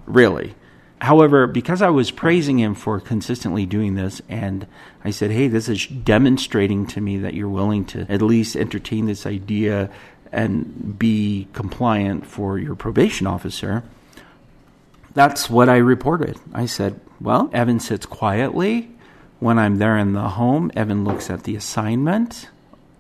really. 0.07 0.55
However, 1.01 1.47
because 1.47 1.81
I 1.81 1.89
was 1.89 2.11
praising 2.11 2.59
him 2.59 2.75
for 2.75 3.01
consistently 3.01 3.65
doing 3.65 3.95
this, 3.95 4.21
and 4.29 4.67
I 5.03 5.11
said, 5.11 5.31
hey, 5.31 5.49
this 5.49 5.69
is 5.69 5.87
demonstrating 5.87 6.87
to 6.89 7.01
me 7.01 7.17
that 7.19 7.33
you're 7.33 7.49
willing 7.49 7.87
to 7.87 8.05
at 8.11 8.21
least 8.21 8.55
entertain 8.55 9.07
this 9.07 9.25
idea 9.25 9.91
and 10.31 10.99
be 10.99 11.49
compliant 11.55 12.27
for 12.27 12.59
your 12.59 12.75
probation 12.75 13.27
officer. 13.27 13.83
That's 15.15 15.49
what 15.49 15.69
I 15.69 15.79
reported. 15.79 16.39
I 16.53 16.67
said, 16.67 17.01
well, 17.21 17.51
Evan 17.53 17.81
sits 17.81 18.05
quietly. 18.05 18.91
When 19.39 19.59
I'm 19.59 19.79
there 19.79 19.97
in 19.97 20.13
the 20.13 20.29
home, 20.29 20.71
Evan 20.77 21.05
looks 21.05 21.31
at 21.31 21.45
the 21.45 21.57
assignment 21.57 22.49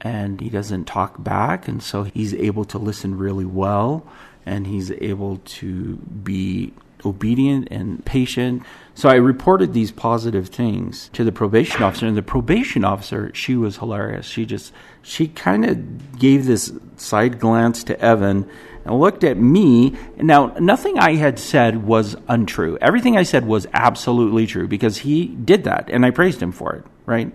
and 0.01 0.41
he 0.41 0.49
doesn't 0.49 0.87
talk 0.87 1.23
back, 1.23 1.69
and 1.69 1.83
so 1.83 2.05
he's 2.05 2.35
able 2.35 2.65
to 2.67 2.79
listen 2.79 3.19
really 3.19 3.45
well, 3.45 4.07
and 4.47 4.67
he's 4.67 4.91
able 4.93 5.39
to 5.39 5.97
be 5.97 6.73
obedient 7.05 7.69
and 7.71 8.05
patient. 8.05 8.63
So 8.95 9.09
I 9.09 9.15
reported 9.15 9.73
these 9.73 9.91
positive 9.91 10.49
things 10.49 11.09
to 11.15 11.25
the 11.25 11.33
probation 11.33 11.83
officer, 11.83 12.07
and 12.07 12.17
the 12.17 12.23
probation 12.23 12.85
officer, 12.85 13.31
she 13.35 13.57
was 13.57 13.79
hilarious. 13.79 14.27
She 14.27 14.45
just, 14.45 14.73
she 15.03 15.29
kind 15.29 15.65
of 15.65 16.19
gave 16.19 16.47
this 16.47 16.73
side 16.97 17.39
glance 17.39 17.85
to 17.85 17.99
Evan 18.01 18.49
and 18.85 19.01
looked 19.01 19.25
at 19.25 19.37
me. 19.37 19.97
Now, 20.17 20.55
nothing 20.59 20.99
I 20.99 21.15
had 21.15 21.39
said 21.39 21.85
was 21.85 22.17
untrue. 22.29 22.79
Everything 22.81 23.17
I 23.17 23.23
said 23.23 23.47
was 23.47 23.67
absolutely 23.73 24.47
true 24.47 24.69
because 24.69 24.99
he 24.99 25.27
did 25.27 25.65
that, 25.65 25.89
and 25.91 26.05
I 26.05 26.11
praised 26.11 26.43
him 26.43 26.53
for 26.53 26.75
it, 26.75 26.85
right? 27.07 27.33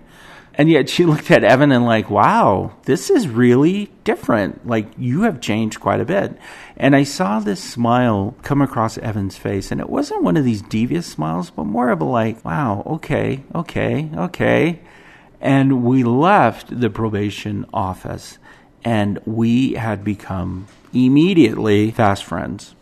And 0.58 0.70
yet 0.70 0.90
she 0.90 1.06
looked 1.06 1.32
at 1.32 1.44
Evan 1.44 1.72
and 1.72 1.86
like, 1.86 2.10
wow, 2.10 2.74
this 2.84 3.10
is 3.10 3.28
really 3.28 3.92
different. 4.04 4.66
Like 4.68 4.88
you 4.98 5.24
have 5.24 5.42
changed 5.42 5.80
quite 5.80 6.02
a 6.02 6.06
bit. 6.06 6.38
And 6.78 6.96
I 6.96 7.04
saw 7.04 7.40
this 7.40 7.64
smile 7.64 8.36
come 8.42 8.62
across 8.62 8.98
Evan's 8.98 9.38
face 9.38 9.72
and 9.72 9.80
it 9.80 9.90
wasn't 9.90 10.24
one 10.24 10.38
of 10.38 10.46
these 10.46 10.62
devious 10.62 11.06
smiles, 11.06 11.50
but 11.50 11.66
more 11.66 11.90
of 11.90 12.02
a 12.02 12.06
like, 12.06 12.44
wow, 12.44 12.84
okay, 12.86 13.44
okay, 13.54 14.10
okay. 14.16 14.80
And 15.42 15.84
we 15.84 16.04
left 16.04 16.80
the 16.80 16.90
probation 16.90 17.66
office 17.74 18.38
and 18.84 19.20
we 19.26 19.74
had 19.74 20.04
become 20.04 20.68
immediately 20.94 21.92
fast 21.92 22.24
friends. 22.24 22.76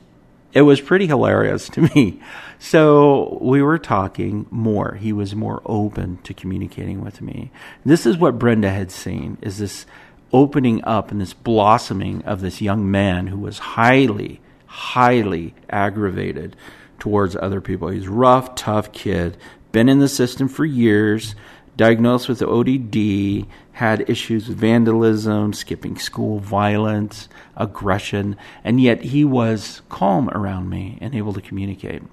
It 0.54 0.62
was 0.62 0.82
pretty 0.82 1.08
hilarious 1.08 1.68
to 1.70 1.82
me. 1.96 2.22
So 2.60 3.38
we 3.42 3.62
were 3.62 3.80
talking 3.80 4.46
more. 4.50 4.96
He 4.96 5.12
was 5.12 5.36
more 5.36 5.62
open 5.66 6.20
to 6.24 6.34
communicating 6.34 7.02
with 7.02 7.22
me. 7.22 7.52
This 7.86 8.06
is 8.06 8.18
what 8.18 8.40
Brenda 8.40 8.70
had 8.70 8.92
seen 8.92 9.38
is 9.42 9.58
this 9.58 9.86
opening 10.32 10.84
up 10.84 11.12
and 11.12 11.22
this 11.22 11.34
blossoming 11.34 12.24
of 12.24 12.42
this 12.42 12.62
young 12.62 12.90
man 12.90 13.28
who 13.28 13.38
was 13.38 13.60
highly, 13.60 14.42
highly 14.66 15.54
aggravated 15.70 16.56
towards 16.98 17.36
other 17.36 17.62
people. 17.62 17.90
He's 17.90 18.08
rough, 18.08 18.56
tough 18.56 18.92
kid, 18.92 19.38
been 19.72 19.90
in 19.90 20.00
the 20.00 20.08
system 20.08 20.48
for 20.48 20.66
years, 20.66 21.36
diagnosed 21.76 22.30
with 22.30 22.42
ODD, 22.42 23.48
had 23.74 24.08
issues 24.10 24.48
with 24.48 24.58
vandalism, 24.58 25.54
skipping 25.54 25.98
school, 25.98 26.40
violence, 26.40 27.28
aggression, 27.58 28.38
and 28.64 28.80
yet 28.80 29.02
he 29.02 29.26
was 29.26 29.82
calm 29.90 30.30
around 30.30 30.70
me 30.70 30.98
and 31.02 31.16
able 31.16 31.34
to 31.34 31.42
communicate. 31.42 32.04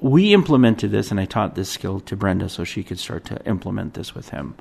We 0.00 0.34
implemented 0.34 0.90
this, 0.90 1.10
and 1.10 1.20
I 1.20 1.24
taught 1.24 1.54
this 1.54 1.70
skill 1.70 2.00
to 2.00 2.16
Brenda 2.16 2.48
so 2.48 2.64
she 2.64 2.82
could 2.82 2.98
start 2.98 3.24
to 3.26 3.42
implement 3.46 3.94
this 3.94 4.14
with 4.14 4.30
him. 4.30 4.54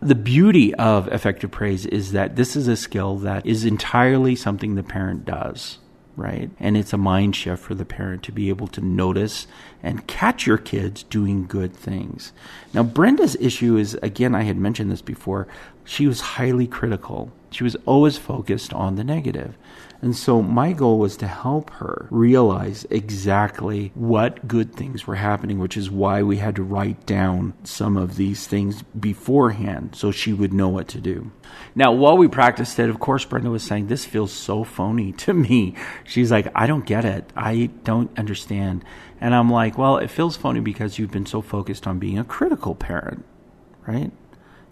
The 0.00 0.14
beauty 0.14 0.74
of 0.74 1.06
effective 1.08 1.50
praise 1.50 1.86
is 1.86 2.12
that 2.12 2.36
this 2.36 2.56
is 2.56 2.66
a 2.66 2.76
skill 2.76 3.16
that 3.18 3.46
is 3.46 3.64
entirely 3.64 4.34
something 4.34 4.74
the 4.74 4.82
parent 4.82 5.24
does 5.24 5.78
right? 6.18 6.50
And 6.58 6.76
it's 6.76 6.92
a 6.92 6.98
mind 6.98 7.36
shift 7.36 7.62
for 7.62 7.74
the 7.74 7.84
parent 7.84 8.22
to 8.24 8.32
be 8.32 8.48
able 8.48 8.66
to 8.68 8.80
notice 8.80 9.46
and 9.82 10.06
catch 10.06 10.46
your 10.46 10.58
kids 10.58 11.04
doing 11.04 11.46
good 11.46 11.72
things. 11.72 12.32
Now, 12.74 12.82
Brenda's 12.82 13.36
issue 13.36 13.76
is 13.76 13.94
again, 14.02 14.34
I 14.34 14.42
had 14.42 14.56
mentioned 14.56 14.90
this 14.90 15.02
before, 15.02 15.46
she 15.84 16.06
was 16.06 16.20
highly 16.20 16.66
critical. 16.66 17.32
She 17.50 17.64
was 17.64 17.76
always 17.86 18.18
focused 18.18 18.74
on 18.74 18.96
the 18.96 19.04
negative. 19.04 19.56
And 20.00 20.14
so 20.14 20.40
my 20.40 20.72
goal 20.72 20.98
was 20.98 21.16
to 21.16 21.26
help 21.26 21.70
her 21.70 22.06
realize 22.10 22.86
exactly 22.88 23.90
what 23.94 24.46
good 24.46 24.72
things 24.72 25.06
were 25.06 25.16
happening, 25.16 25.58
which 25.58 25.76
is 25.76 25.90
why 25.90 26.22
we 26.22 26.36
had 26.36 26.54
to 26.56 26.62
write 26.62 27.04
down 27.04 27.54
some 27.64 27.96
of 27.96 28.14
these 28.14 28.46
things 28.46 28.82
beforehand 28.82 29.96
so 29.96 30.12
she 30.12 30.32
would 30.32 30.52
know 30.52 30.68
what 30.68 30.86
to 30.88 31.00
do. 31.00 31.32
Now, 31.74 31.92
while 31.92 32.16
we 32.16 32.28
practiced 32.28 32.78
it, 32.78 32.88
of 32.88 33.00
course, 33.00 33.24
Brenda 33.24 33.50
was 33.50 33.64
saying, 33.64 33.88
This 33.88 34.04
feels 34.04 34.32
so 34.32 34.62
phony 34.62 35.12
to 35.24 35.34
me. 35.34 35.74
She's 36.04 36.30
like, 36.30 36.46
I 36.54 36.68
don't 36.68 36.86
get 36.86 37.04
it. 37.04 37.32
I 37.36 37.70
don't 37.82 38.16
understand. 38.16 38.84
And 39.20 39.34
I'm 39.34 39.50
like, 39.50 39.76
Well, 39.76 39.96
it 39.96 40.10
feels 40.10 40.36
phony 40.36 40.60
because 40.60 40.98
you've 40.98 41.10
been 41.10 41.26
so 41.26 41.42
focused 41.42 41.88
on 41.88 41.98
being 41.98 42.20
a 42.20 42.24
critical 42.24 42.76
parent, 42.76 43.24
right? 43.84 44.12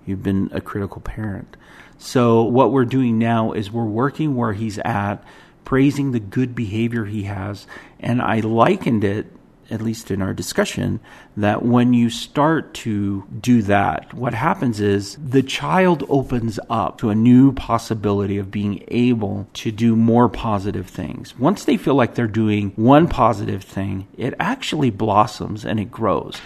You've 0.06 0.22
been 0.22 0.48
a 0.52 0.60
critical 0.60 1.02
parent. 1.02 1.56
So, 1.98 2.42
what 2.42 2.72
we're 2.72 2.84
doing 2.84 3.18
now 3.18 3.52
is 3.52 3.70
we're 3.70 3.84
working 3.84 4.36
where 4.36 4.52
he's 4.52 4.78
at, 4.78 5.16
praising 5.64 6.12
the 6.12 6.20
good 6.20 6.54
behavior 6.54 7.04
he 7.04 7.24
has. 7.24 7.66
And 7.98 8.22
I 8.22 8.40
likened 8.40 9.02
it, 9.02 9.26
at 9.68 9.82
least 9.82 10.10
in 10.12 10.22
our 10.22 10.32
discussion, 10.32 11.00
that 11.36 11.64
when 11.64 11.92
you 11.92 12.08
start 12.08 12.72
to 12.72 13.26
do 13.40 13.62
that, 13.62 14.14
what 14.14 14.34
happens 14.34 14.80
is 14.80 15.16
the 15.16 15.42
child 15.42 16.04
opens 16.08 16.60
up 16.70 16.98
to 16.98 17.10
a 17.10 17.14
new 17.14 17.50
possibility 17.52 18.38
of 18.38 18.50
being 18.50 18.84
able 18.88 19.48
to 19.54 19.72
do 19.72 19.96
more 19.96 20.28
positive 20.28 20.86
things. 20.86 21.36
Once 21.38 21.64
they 21.64 21.76
feel 21.76 21.94
like 21.94 22.14
they're 22.14 22.28
doing 22.28 22.72
one 22.76 23.08
positive 23.08 23.64
thing, 23.64 24.06
it 24.16 24.34
actually 24.38 24.90
blossoms 24.90 25.64
and 25.64 25.80
it 25.80 25.90
grows 25.90 26.40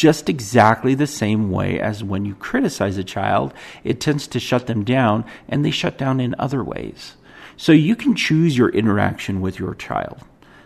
just 0.00 0.30
exactly 0.30 0.94
the 0.94 1.06
same 1.06 1.50
way 1.50 1.78
as 1.78 2.02
when 2.02 2.24
you 2.24 2.34
criticize 2.34 2.96
a 2.96 3.04
child, 3.04 3.52
it 3.84 4.00
tends 4.00 4.26
to 4.26 4.40
shut 4.40 4.66
them 4.66 4.82
down 4.82 5.26
and 5.46 5.62
they 5.62 5.70
shut 5.70 5.98
down 5.98 6.20
in 6.20 6.34
other 6.38 6.64
ways. 6.64 7.16
So 7.58 7.72
you 7.72 7.94
can 7.94 8.16
choose 8.16 8.56
your 8.56 8.70
interaction 8.70 9.42
with 9.42 9.58
your 9.58 9.74
child. 9.74 10.20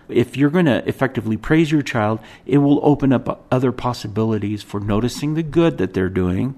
If 0.09 0.37
you're 0.37 0.51
going 0.51 0.67
to 0.67 0.89
effectively 0.89 1.37
praise 1.37 1.73
your 1.73 1.83
child, 1.83 2.21
it 2.47 2.59
will 2.59 2.79
open 2.87 3.13
up 3.13 3.45
other 3.51 3.73
possibilities 3.73 4.63
for 4.63 4.79
noticing 4.79 5.35
the 5.35 5.43
good 5.43 5.79
that 5.79 5.95
they're 5.95 6.09
doing, 6.09 6.57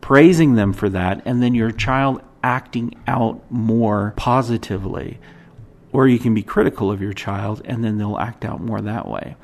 praising 0.00 0.54
them 0.54 0.72
for 0.72 0.88
that, 0.88 1.20
and 1.26 1.42
then 1.42 1.54
your 1.54 1.72
child 1.72 2.22
acting 2.42 2.94
out 3.06 3.42
more 3.50 4.14
positively 4.16 5.18
or 5.94 6.08
you 6.08 6.18
can 6.18 6.34
be 6.34 6.42
critical 6.42 6.90
of 6.90 7.00
your 7.00 7.12
child 7.12 7.62
and 7.64 7.84
then 7.84 7.98
they'll 7.98 8.18
act 8.18 8.44
out 8.44 8.60
more 8.60 8.80
that 8.80 9.08
way. 9.08 9.36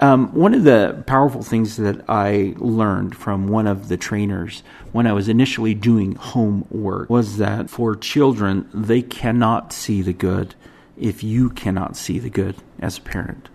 Um, 0.00 0.34
one 0.34 0.52
of 0.52 0.64
the 0.64 1.04
powerful 1.06 1.42
things 1.42 1.76
that 1.76 2.04
I 2.08 2.54
learned 2.58 3.16
from 3.16 3.46
one 3.46 3.68
of 3.68 3.86
the 3.86 3.96
trainers 3.96 4.64
when 4.90 5.06
I 5.06 5.12
was 5.12 5.28
initially 5.28 5.74
doing 5.74 6.16
homework 6.16 7.08
was 7.08 7.38
that 7.38 7.70
for 7.70 7.94
children, 7.94 8.68
they 8.74 9.00
cannot 9.00 9.72
see 9.72 10.02
the 10.02 10.12
good 10.12 10.56
if 10.98 11.22
you 11.22 11.48
cannot 11.50 11.96
see 11.96 12.18
the 12.18 12.30
good 12.30 12.56
as 12.80 12.98
a 12.98 13.02
parent. 13.02 13.48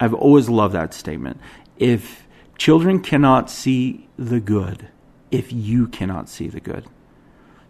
I've 0.00 0.14
always 0.14 0.48
loved 0.48 0.74
that 0.74 0.94
statement. 0.94 1.38
If 1.76 2.26
children 2.56 3.00
cannot 3.00 3.50
see 3.50 4.08
the 4.16 4.40
good, 4.40 4.88
if 5.30 5.52
you 5.52 5.86
cannot 5.86 6.30
see 6.30 6.48
the 6.48 6.60
good. 6.60 6.86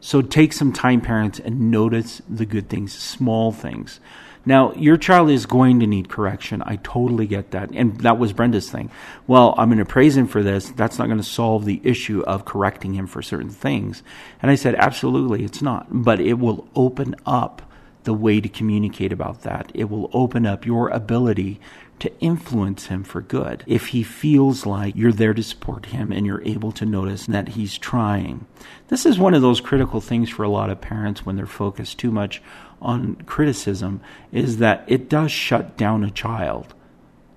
So 0.00 0.22
take 0.22 0.52
some 0.52 0.72
time, 0.72 1.00
parents, 1.00 1.40
and 1.40 1.70
notice 1.70 2.22
the 2.28 2.46
good 2.46 2.68
things, 2.68 2.92
small 2.92 3.52
things. 3.52 4.00
Now, 4.46 4.72
your 4.72 4.96
child 4.96 5.28
is 5.28 5.44
going 5.44 5.80
to 5.80 5.86
need 5.86 6.08
correction. 6.08 6.62
I 6.64 6.76
totally 6.76 7.26
get 7.26 7.50
that. 7.50 7.70
And 7.72 8.00
that 8.00 8.18
was 8.18 8.32
Brenda's 8.32 8.70
thing. 8.70 8.90
Well, 9.26 9.54
I'm 9.58 9.68
going 9.68 9.78
to 9.78 9.84
praise 9.84 10.16
him 10.16 10.26
for 10.26 10.42
this. 10.42 10.70
That's 10.70 10.98
not 10.98 11.06
going 11.06 11.18
to 11.18 11.24
solve 11.24 11.66
the 11.66 11.82
issue 11.84 12.22
of 12.22 12.46
correcting 12.46 12.94
him 12.94 13.06
for 13.06 13.20
certain 13.20 13.50
things. 13.50 14.02
And 14.40 14.50
I 14.50 14.54
said, 14.54 14.74
absolutely, 14.76 15.44
it's 15.44 15.60
not. 15.60 15.88
But 15.90 16.20
it 16.20 16.38
will 16.38 16.66
open 16.74 17.14
up 17.26 17.60
the 18.04 18.14
way 18.14 18.40
to 18.40 18.48
communicate 18.48 19.12
about 19.12 19.42
that. 19.42 19.70
It 19.74 19.90
will 19.90 20.08
open 20.14 20.46
up 20.46 20.64
your 20.64 20.88
ability 20.88 21.60
to 22.00 22.18
influence 22.20 22.86
him 22.86 23.02
for 23.02 23.20
good 23.20 23.64
if 23.66 23.88
he 23.88 24.02
feels 24.02 24.64
like 24.66 24.94
you're 24.96 25.12
there 25.12 25.34
to 25.34 25.42
support 25.42 25.86
him 25.86 26.12
and 26.12 26.24
you're 26.24 26.42
able 26.42 26.72
to 26.72 26.86
notice 26.86 27.26
that 27.26 27.50
he's 27.50 27.76
trying. 27.78 28.46
This 28.88 29.04
is 29.04 29.18
one 29.18 29.34
of 29.34 29.42
those 29.42 29.60
critical 29.60 30.00
things 30.00 30.30
for 30.30 30.42
a 30.42 30.48
lot 30.48 30.70
of 30.70 30.80
parents 30.80 31.26
when 31.26 31.36
they're 31.36 31.46
focused 31.46 31.98
too 31.98 32.10
much 32.10 32.42
on 32.80 33.16
criticism 33.26 34.00
is 34.32 34.58
that 34.58 34.84
it 34.86 35.08
does 35.08 35.32
shut 35.32 35.76
down 35.76 36.04
a 36.04 36.10
child. 36.10 36.74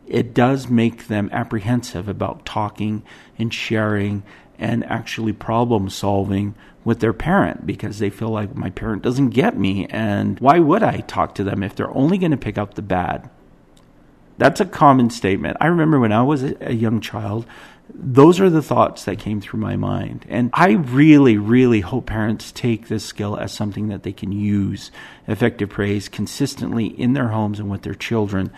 It 0.08 0.34
does 0.34 0.68
make 0.68 1.08
them 1.08 1.30
apprehensive 1.32 2.08
about 2.08 2.46
talking 2.46 3.04
and 3.38 3.54
sharing 3.54 4.24
and 4.60 4.86
actually 4.86 5.34
problem 5.34 5.90
solving 5.90 6.54
with 6.84 7.00
their 7.00 7.14
parent 7.14 7.66
because 7.66 8.00
they 8.00 8.10
feel 8.10 8.30
like 8.30 8.56
my 8.56 8.70
parent 8.70 9.02
doesn't 9.02 9.30
get 9.30 9.58
me 9.58 9.88
and 9.88 10.40
why 10.40 10.60
would 10.60 10.84
I 10.84 10.98
talk 11.02 11.36
to 11.36 11.44
them 11.44 11.64
if 11.64 11.76
they're 11.76 11.96
only 11.96 12.18
going 12.18 12.32
to 12.32 12.38
pick 12.38 12.58
up 12.58 12.74
the 12.74 12.82
bad? 12.82 13.30
That's 14.42 14.60
a 14.60 14.66
common 14.66 15.12
statement. 15.12 15.58
I 15.62 15.68
remember 15.68 16.00
when 16.00 16.12
I 16.12 16.24
was 16.24 16.42
a 16.42 16.74
young 16.74 17.00
child, 17.00 17.46
those 17.94 18.40
are 18.40 18.50
the 18.50 18.64
thoughts 18.64 19.06
that 19.06 19.20
came 19.20 19.40
through 19.40 19.60
my 19.60 19.76
mind. 19.76 20.26
And 20.28 20.50
I 20.52 20.72
really, 20.72 21.38
really 21.38 21.82
hope 21.82 22.08
parents 22.08 22.52
take 22.52 22.88
this 22.88 23.06
skill 23.06 23.38
as 23.38 23.52
something 23.52 23.90
that 23.90 24.02
they 24.02 24.12
can 24.12 24.32
use 24.32 24.90
effective 25.28 25.70
praise 25.70 26.10
consistently 26.10 26.88
in 26.88 27.14
their 27.14 27.28
homes 27.28 27.60
and 27.60 27.70
with 27.70 27.84
their 27.84 27.94
children. 27.94 28.52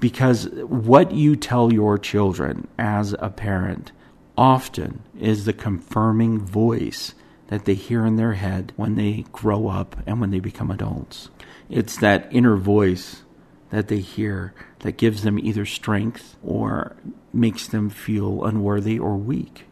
Because 0.00 0.46
what 0.62 1.12
you 1.12 1.36
tell 1.36 1.70
your 1.70 1.98
children 1.98 2.66
as 2.78 3.14
a 3.18 3.28
parent 3.28 3.92
often 4.38 5.02
is 5.20 5.44
the 5.44 5.52
confirming 5.52 6.40
voice 6.40 7.12
that 7.48 7.66
they 7.66 7.74
hear 7.74 8.06
in 8.06 8.16
their 8.16 8.32
head 8.32 8.72
when 8.76 8.94
they 8.94 9.26
grow 9.32 9.68
up 9.68 9.96
and 10.06 10.18
when 10.18 10.30
they 10.30 10.40
become 10.40 10.70
adults. 10.70 11.28
It's 11.68 11.98
that 11.98 12.26
inner 12.30 12.56
voice 12.56 13.22
that 13.68 13.88
they 13.88 13.98
hear 13.98 14.54
that 14.86 14.96
gives 14.96 15.24
them 15.24 15.36
either 15.36 15.66
strength 15.66 16.36
or 16.44 16.94
makes 17.32 17.66
them 17.66 17.90
feel 17.90 18.44
unworthy 18.44 18.96
or 18.96 19.16
weak. 19.16 19.64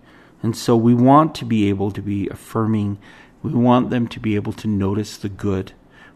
And 0.43 0.57
so 0.57 0.77
we 0.77 0.93
want 0.93 1.37
to 1.37 1.45
be 1.45 1.69
able 1.69 1.93
to 1.93 2.03
be 2.03 2.29
affirming. 2.29 2.99
We 3.41 3.53
want 3.53 3.91
them 3.91 4.09
to 4.09 4.19
be 4.19 4.35
able 4.35 4.53
to 4.55 4.67
notice 4.67 5.17
the 5.17 5.29
good. 5.29 5.73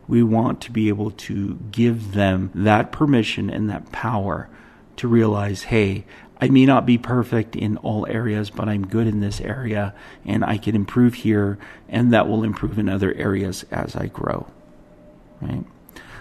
We 0.09 0.25
want 0.25 0.61
to 0.63 0.73
be 0.73 0.89
able 0.89 1.13
to 1.13 1.61
give 1.71 2.15
them 2.15 2.51
that 2.57 2.91
permission 2.91 3.49
and 3.51 3.71
that 3.71 3.93
power 3.93 4.51
to 4.97 5.07
realize, 5.07 5.65
hey, 5.65 6.05
I 6.41 6.49
may 6.49 6.67
not 6.67 6.85
be 6.85 6.99
perfect 6.99 7.55
in 7.55 7.77
all 7.77 8.05
areas, 8.09 8.51
but 8.51 8.69
I'm 8.69 8.85
good 8.85 9.07
in 9.07 9.21
this 9.21 9.41
area 9.41 9.95
and 10.25 10.45
I 10.45 10.59
can 10.59 10.75
improve 10.75 11.15
here 11.15 11.57
and 11.89 12.13
that 12.13 12.27
will 12.27 12.43
improve 12.43 12.81
in 12.81 12.89
other 12.89 13.15
areas 13.15 13.65
as 13.71 13.95
I 13.95 14.07
grow. 14.07 14.49
Right? 15.41 15.65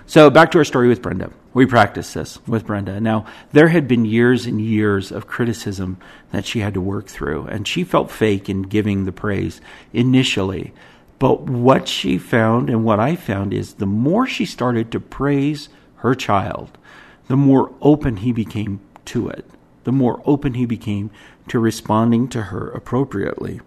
So 0.06 0.30
back 0.30 0.52
to 0.52 0.60
our 0.60 0.64
story 0.64 0.88
with 0.88 1.02
Brenda. 1.02 1.32
We 1.58 1.66
practiced 1.66 2.14
this 2.14 2.38
with 2.46 2.68
Brenda. 2.68 3.02
Now, 3.02 3.26
there 3.52 3.70
had 3.70 3.88
been 3.88 4.06
years 4.06 4.46
and 4.46 4.62
years 4.62 5.12
of 5.12 5.26
criticism 5.26 5.98
that 6.30 6.46
she 6.46 6.60
had 6.60 6.76
to 6.76 6.82
work 6.82 7.08
through, 7.08 7.48
and 7.48 7.68
she 7.68 7.84
felt 7.84 8.12
fake 8.12 8.48
in 8.48 8.62
giving 8.62 9.06
the 9.06 9.12
praise 9.12 9.60
initially. 9.92 10.72
But 11.18 11.50
what 11.50 11.88
she 11.88 12.20
found 12.20 12.70
and 12.70 12.86
what 12.86 13.00
I 13.00 13.16
found 13.16 13.56
is 13.56 13.74
the 13.74 13.88
more 13.88 14.28
she 14.28 14.46
started 14.46 14.92
to 14.92 15.00
praise 15.00 15.70
her 15.96 16.14
child, 16.14 16.78
the 17.28 17.36
more 17.36 17.74
open 17.82 18.18
he 18.18 18.32
became 18.32 18.80
to 19.06 19.28
it, 19.28 19.44
the 19.84 19.92
more 19.92 20.22
open 20.26 20.54
he 20.54 20.68
became 20.68 21.10
to 21.48 21.58
responding 21.58 22.28
to 22.28 22.44
her 22.44 22.70
appropriately. 22.70 23.62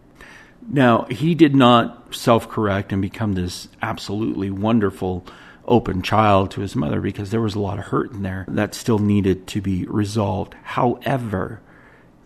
Now, 0.65 1.07
he 1.11 1.35
did 1.35 1.57
not 1.57 2.15
self 2.15 2.49
correct 2.49 2.93
and 2.93 3.03
become 3.03 3.33
this 3.33 3.67
absolutely 3.83 4.49
wonderful, 4.49 5.27
open 5.71 6.03
child 6.03 6.51
to 6.51 6.61
his 6.61 6.77
mother 6.77 7.01
because 7.01 7.31
there 7.31 7.41
was 7.41 7.55
a 7.55 7.61
lot 7.61 7.79
of 7.79 7.87
hurt 7.87 8.13
in 8.13 8.23
there 8.23 8.45
that 8.49 8.75
still 8.75 8.99
needed 8.99 9.47
to 9.47 9.61
be 9.61 9.87
resolved. 9.87 10.55
However, 10.63 11.61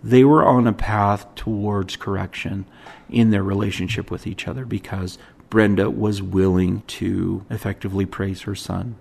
they 0.02 0.24
were 0.24 0.44
on 0.44 0.66
a 0.66 0.72
path 0.72 1.32
towards 1.34 1.96
correction 1.96 2.66
in 3.08 3.30
their 3.30 3.42
relationship 3.42 4.10
with 4.10 4.26
each 4.26 4.48
other 4.48 4.64
because 4.64 5.18
Brenda 5.50 5.88
was 5.90 6.20
willing 6.20 6.82
to 6.88 7.44
effectively 7.48 8.06
praise 8.06 8.42
her 8.42 8.54
son. 8.54 8.96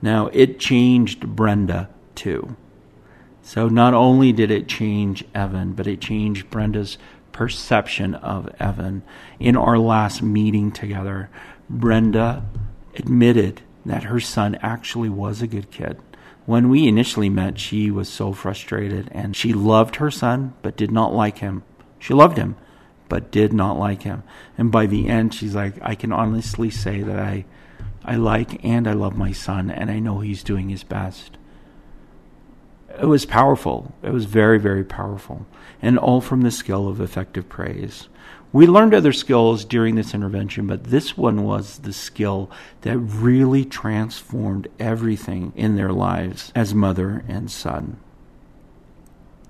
Now, 0.00 0.28
it 0.28 0.58
changed 0.58 1.26
Brenda 1.26 1.90
too. 2.14 2.56
So, 3.42 3.68
not 3.68 3.94
only 3.94 4.32
did 4.32 4.50
it 4.50 4.68
change 4.68 5.24
Evan, 5.34 5.72
but 5.72 5.86
it 5.86 6.00
changed 6.00 6.50
Brenda's 6.50 6.98
perception 7.32 8.14
of 8.14 8.48
Evan. 8.60 9.02
In 9.38 9.56
our 9.56 9.78
last 9.78 10.22
meeting 10.22 10.70
together, 10.70 11.30
Brenda 11.70 12.44
admitted 12.98 13.62
that 13.86 14.04
her 14.04 14.20
son 14.20 14.56
actually 14.56 15.08
was 15.08 15.40
a 15.40 15.46
good 15.46 15.70
kid. 15.70 15.98
When 16.46 16.68
we 16.68 16.88
initially 16.88 17.28
met, 17.28 17.58
she 17.58 17.90
was 17.90 18.08
so 18.08 18.32
frustrated 18.32 19.08
and 19.12 19.36
she 19.36 19.52
loved 19.52 19.96
her 19.96 20.10
son 20.10 20.54
but 20.62 20.76
did 20.76 20.90
not 20.90 21.12
like 21.12 21.38
him. 21.38 21.62
She 21.98 22.14
loved 22.14 22.38
him 22.38 22.56
but 23.08 23.30
did 23.30 23.52
not 23.52 23.78
like 23.78 24.02
him. 24.02 24.22
And 24.56 24.70
by 24.70 24.86
the 24.86 25.08
end, 25.08 25.34
she's 25.34 25.54
like, 25.54 25.74
I 25.82 25.94
can 25.94 26.12
honestly 26.12 26.70
say 26.70 27.02
that 27.02 27.18
I, 27.18 27.44
I 28.04 28.16
like 28.16 28.64
and 28.64 28.86
I 28.86 28.92
love 28.92 29.16
my 29.16 29.32
son 29.32 29.70
and 29.70 29.90
I 29.90 29.98
know 29.98 30.20
he's 30.20 30.42
doing 30.42 30.68
his 30.68 30.84
best. 30.84 31.36
It 33.00 33.06
was 33.06 33.24
powerful. 33.24 33.94
It 34.02 34.12
was 34.12 34.24
very, 34.24 34.58
very 34.58 34.84
powerful. 34.84 35.46
And 35.80 35.98
all 35.98 36.20
from 36.20 36.42
the 36.42 36.50
skill 36.50 36.88
of 36.88 37.00
effective 37.00 37.48
praise. 37.48 38.08
We 38.52 38.66
learned 38.66 38.94
other 38.94 39.12
skills 39.12 39.64
during 39.64 39.94
this 39.94 40.14
intervention, 40.14 40.66
but 40.66 40.84
this 40.84 41.16
one 41.16 41.44
was 41.44 41.78
the 41.78 41.92
skill 41.92 42.50
that 42.80 42.96
really 42.96 43.64
transformed 43.64 44.68
everything 44.78 45.52
in 45.54 45.76
their 45.76 45.92
lives 45.92 46.50
as 46.54 46.74
mother 46.74 47.24
and 47.28 47.50
son. 47.50 47.98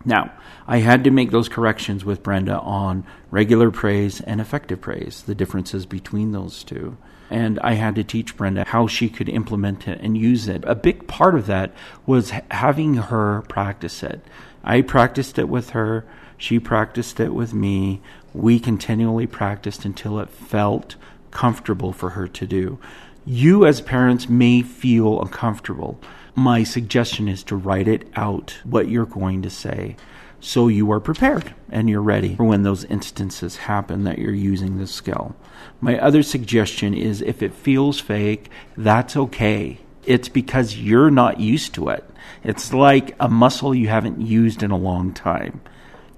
Now, 0.05 0.33
I 0.67 0.79
had 0.79 1.05
to 1.05 1.11
make 1.11 1.31
those 1.31 1.49
corrections 1.49 2.05
with 2.05 2.23
Brenda 2.23 2.59
on 2.59 3.05
regular 3.31 3.71
praise 3.71 4.21
and 4.21 4.41
effective 4.41 4.81
praise, 4.81 5.23
the 5.23 5.35
differences 5.35 5.87
between 5.87 6.33
those 6.33 6.65
two. 6.65 6.97
And 7.31 7.61
I 7.61 7.75
had 7.75 7.95
to 7.97 8.05
teach 8.05 8.37
Brenda 8.37 8.65
how 8.67 8.87
she 8.87 9.09
could 9.09 9.29
implement 9.29 9.87
it 9.87 10.01
and 10.01 10.17
use 10.17 10.49
it. 10.49 10.65
A 10.67 10.75
big 10.75 11.07
part 11.07 11.35
of 11.35 11.47
that 11.47 11.73
was 12.07 12.31
having 12.51 12.95
her 12.95 13.43
practice 13.49 14.03
it. 14.03 14.25
I 14.65 14.83
practiced 14.83 15.39
it 15.39 15.49
with 15.49 15.71
her, 15.71 16.05
she 16.39 16.61
practiced 16.61 17.19
it 17.19 17.35
with 17.35 17.53
me. 17.53 18.01
We 18.35 18.61
continually 18.61 19.27
practiced 19.27 19.85
until 19.85 20.19
it 20.21 20.31
felt 20.31 20.97
comfortable 21.31 21.93
for 21.93 22.11
her 22.11 22.29
to 22.29 22.47
do. 22.47 22.79
You, 23.25 23.67
as 23.67 23.81
parents, 23.81 24.29
may 24.29 24.63
feel 24.63 25.21
uncomfortable. 25.21 26.01
My 26.35 26.63
suggestion 26.63 27.29
is 27.29 27.43
to 27.45 27.57
write 27.57 27.89
it 27.89 28.09
out 28.15 28.59
what 28.65 28.89
you're 28.89 29.07
going 29.07 29.43
to 29.43 29.51
say 29.51 29.97
so 30.41 30.69
you 30.69 30.91
are 30.93 31.01
prepared 31.01 31.55
and 31.71 31.91
you're 31.91 32.03
ready 32.03 32.37
for 32.37 32.45
when 32.45 32.63
those 32.63 32.85
instances 32.85 33.57
happen 33.57 34.05
that 34.05 34.19
you're 34.19 34.33
using 34.33 34.79
this 34.79 34.93
skill. 34.93 35.35
My 35.81 35.99
other 35.99 36.23
suggestion 36.23 36.95
is 36.95 37.21
if 37.21 37.43
it 37.43 37.55
feels 37.55 38.01
fake, 38.01 38.51
that's 38.77 39.17
okay. 39.17 39.79
It's 40.05 40.29
because 40.29 40.77
you're 40.77 41.11
not 41.11 41.41
used 41.41 41.75
to 41.75 41.89
it. 41.89 42.09
It's 42.45 42.73
like 42.73 43.17
a 43.19 43.29
muscle 43.29 43.75
you 43.75 43.89
haven't 43.89 44.21
used 44.21 44.63
in 44.63 44.71
a 44.71 44.77
long 44.77 45.13
time. 45.13 45.61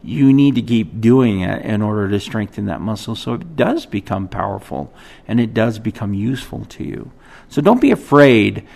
You 0.03 0.33
need 0.33 0.55
to 0.55 0.63
keep 0.63 1.01
doing 1.01 1.41
it 1.41 1.65
in 1.65 1.83
order 1.83 2.09
to 2.09 2.21
strengthen 2.21 2.67
that 2.67 2.81
muscle 2.81 3.15
so 3.15 3.35
it 3.35 3.57
does 3.57 3.87
become 3.87 4.29
powerful 4.29 4.93
and 5.29 5.39
it 5.39 5.53
does 5.53 5.79
become 5.79 6.15
useful 6.15 6.65
to 6.67 6.85
you. 6.85 7.13
So 7.49 7.61
don't 7.61 7.81
be 7.81 7.91
afraid 7.91 8.67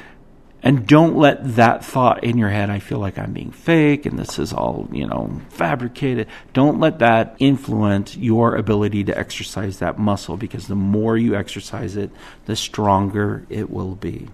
and 0.65 0.87
don't 0.87 1.17
let 1.17 1.57
that 1.57 1.85
thought 1.85 2.25
in 2.25 2.39
your 2.39 2.49
head, 2.49 2.71
I 2.71 2.79
feel 2.79 2.99
like 2.99 3.19
I'm 3.19 3.35
being 3.35 3.51
fake 3.51 4.07
and 4.07 4.19
this 4.19 4.39
is 4.39 4.51
all, 4.51 4.89
you 4.91 5.07
know, 5.07 5.43
fabricated. 5.51 6.27
Don't 6.55 6.81
let 6.81 7.01
that 7.01 7.37
influence 7.39 8.17
your 8.17 8.57
ability 8.57 9.05
to 9.05 9.19
exercise 9.19 9.79
that 9.81 9.99
muscle 9.99 10.39
because 10.39 10.67
the 10.67 10.75
more 10.75 11.19
you 11.19 11.37
exercise 11.37 11.97
it, 11.97 12.11
the 12.47 12.57
stronger 12.57 13.45
it 13.51 13.69
will 13.69 13.95
be. 13.95 14.29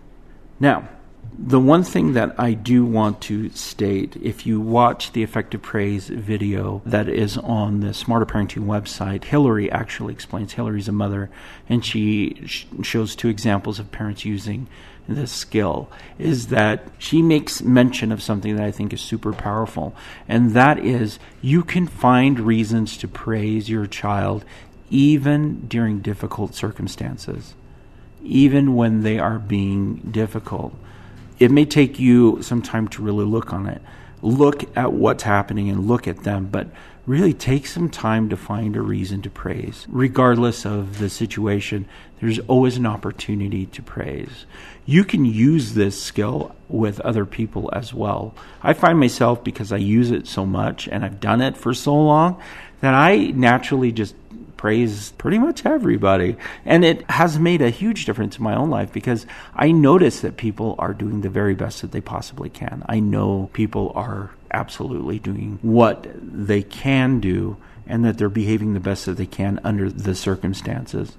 Now, 0.60 0.88
the 1.38 1.60
one 1.60 1.84
thing 1.84 2.14
that 2.14 2.34
I 2.38 2.52
do 2.52 2.84
want 2.84 3.20
to 3.22 3.50
state 3.50 4.16
if 4.16 4.46
you 4.46 4.60
watch 4.60 5.12
the 5.12 5.22
effective 5.22 5.62
praise 5.62 6.08
video 6.08 6.82
that 6.84 7.08
is 7.08 7.36
on 7.38 7.80
the 7.80 7.94
Smarter 7.94 8.26
Parenting 8.26 8.66
website, 8.66 9.24
Hillary 9.24 9.70
actually 9.70 10.12
explains. 10.12 10.52
Hillary's 10.52 10.88
a 10.88 10.92
mother, 10.92 11.30
and 11.68 11.84
she 11.84 12.42
sh- 12.46 12.66
shows 12.82 13.14
two 13.14 13.28
examples 13.28 13.78
of 13.78 13.92
parents 13.92 14.24
using 14.24 14.66
this 15.08 15.32
skill 15.32 15.88
is 16.18 16.48
that 16.48 16.84
she 16.98 17.22
makes 17.22 17.62
mention 17.62 18.12
of 18.12 18.22
something 18.22 18.56
that 18.56 18.64
I 18.64 18.70
think 18.70 18.92
is 18.92 19.00
super 19.00 19.32
powerful, 19.32 19.94
and 20.28 20.52
that 20.52 20.78
is 20.78 21.18
you 21.40 21.62
can 21.62 21.86
find 21.86 22.40
reasons 22.40 22.96
to 22.98 23.08
praise 23.08 23.68
your 23.68 23.86
child 23.86 24.44
even 24.90 25.66
during 25.68 26.00
difficult 26.00 26.54
circumstances, 26.54 27.54
even 28.22 28.74
when 28.74 29.02
they 29.02 29.18
are 29.18 29.38
being 29.38 29.96
difficult. 30.10 30.74
It 31.40 31.50
may 31.50 31.64
take 31.64 31.98
you 31.98 32.42
some 32.42 32.62
time 32.62 32.86
to 32.88 33.02
really 33.02 33.24
look 33.24 33.52
on 33.52 33.66
it, 33.66 33.80
look 34.22 34.76
at 34.76 34.92
what's 34.92 35.22
happening 35.22 35.70
and 35.70 35.88
look 35.88 36.06
at 36.06 36.22
them, 36.22 36.46
but 36.46 36.68
really 37.06 37.32
take 37.32 37.66
some 37.66 37.88
time 37.88 38.28
to 38.28 38.36
find 38.36 38.76
a 38.76 38.82
reason 38.82 39.22
to 39.22 39.30
praise. 39.30 39.86
Regardless 39.88 40.66
of 40.66 40.98
the 40.98 41.08
situation, 41.08 41.88
there's 42.20 42.38
always 42.40 42.76
an 42.76 42.84
opportunity 42.84 43.64
to 43.66 43.82
praise. 43.82 44.44
You 44.84 45.02
can 45.02 45.24
use 45.24 45.72
this 45.72 46.00
skill 46.00 46.54
with 46.68 47.00
other 47.00 47.24
people 47.24 47.70
as 47.72 47.94
well. 47.94 48.34
I 48.62 48.74
find 48.74 49.00
myself, 49.00 49.42
because 49.42 49.72
I 49.72 49.78
use 49.78 50.10
it 50.10 50.26
so 50.26 50.44
much 50.44 50.88
and 50.88 51.04
I've 51.04 51.20
done 51.20 51.40
it 51.40 51.56
for 51.56 51.72
so 51.72 51.94
long, 51.94 52.40
that 52.80 52.92
I 52.92 53.16
naturally 53.34 53.92
just 53.92 54.14
praise 54.60 55.12
pretty 55.12 55.38
much 55.38 55.64
everybody. 55.64 56.36
And 56.66 56.84
it 56.84 57.10
has 57.10 57.38
made 57.38 57.62
a 57.62 57.70
huge 57.70 58.04
difference 58.04 58.36
in 58.36 58.44
my 58.44 58.54
own 58.54 58.68
life 58.68 58.92
because 58.92 59.24
I 59.54 59.72
notice 59.72 60.20
that 60.20 60.36
people 60.36 60.74
are 60.78 60.92
doing 60.92 61.22
the 61.22 61.30
very 61.30 61.54
best 61.54 61.80
that 61.80 61.92
they 61.92 62.02
possibly 62.02 62.50
can. 62.50 62.84
I 62.86 63.00
know 63.00 63.48
people 63.54 63.90
are 63.94 64.32
absolutely 64.50 65.18
doing 65.18 65.58
what 65.62 66.06
they 66.14 66.62
can 66.62 67.20
do 67.20 67.56
and 67.86 68.04
that 68.04 68.18
they're 68.18 68.28
behaving 68.28 68.74
the 68.74 68.80
best 68.80 69.06
that 69.06 69.16
they 69.16 69.24
can 69.24 69.60
under 69.64 69.88
the 69.88 70.14
circumstances. 70.14 71.16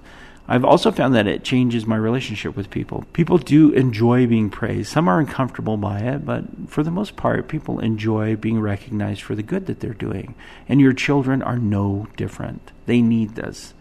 I've 0.48 0.64
also 0.64 0.90
found 0.90 1.14
that 1.14 1.28
it 1.28 1.44
changes 1.44 1.86
my 1.86 1.96
relationship 1.96 2.56
with 2.56 2.68
people. 2.68 3.04
People 3.12 3.38
do 3.38 3.70
enjoy 3.72 4.26
being 4.26 4.50
praised. 4.50 4.90
Some 4.92 5.08
are 5.08 5.20
uncomfortable 5.20 5.76
by 5.76 6.00
it, 6.00 6.26
but 6.26 6.44
for 6.66 6.82
the 6.82 6.90
most 6.90 7.16
part, 7.16 7.48
people 7.48 7.78
enjoy 7.78 8.34
being 8.36 8.60
recognized 8.60 9.22
for 9.22 9.36
the 9.36 9.42
good 9.42 9.66
that 9.66 9.80
they're 9.80 9.94
doing. 9.94 10.34
And 10.68 10.80
your 10.80 10.92
children 10.92 11.42
are 11.42 11.58
no 11.58 12.08
different. 12.16 12.72
They 12.86 13.00
need 13.00 13.36
this. 13.36 13.72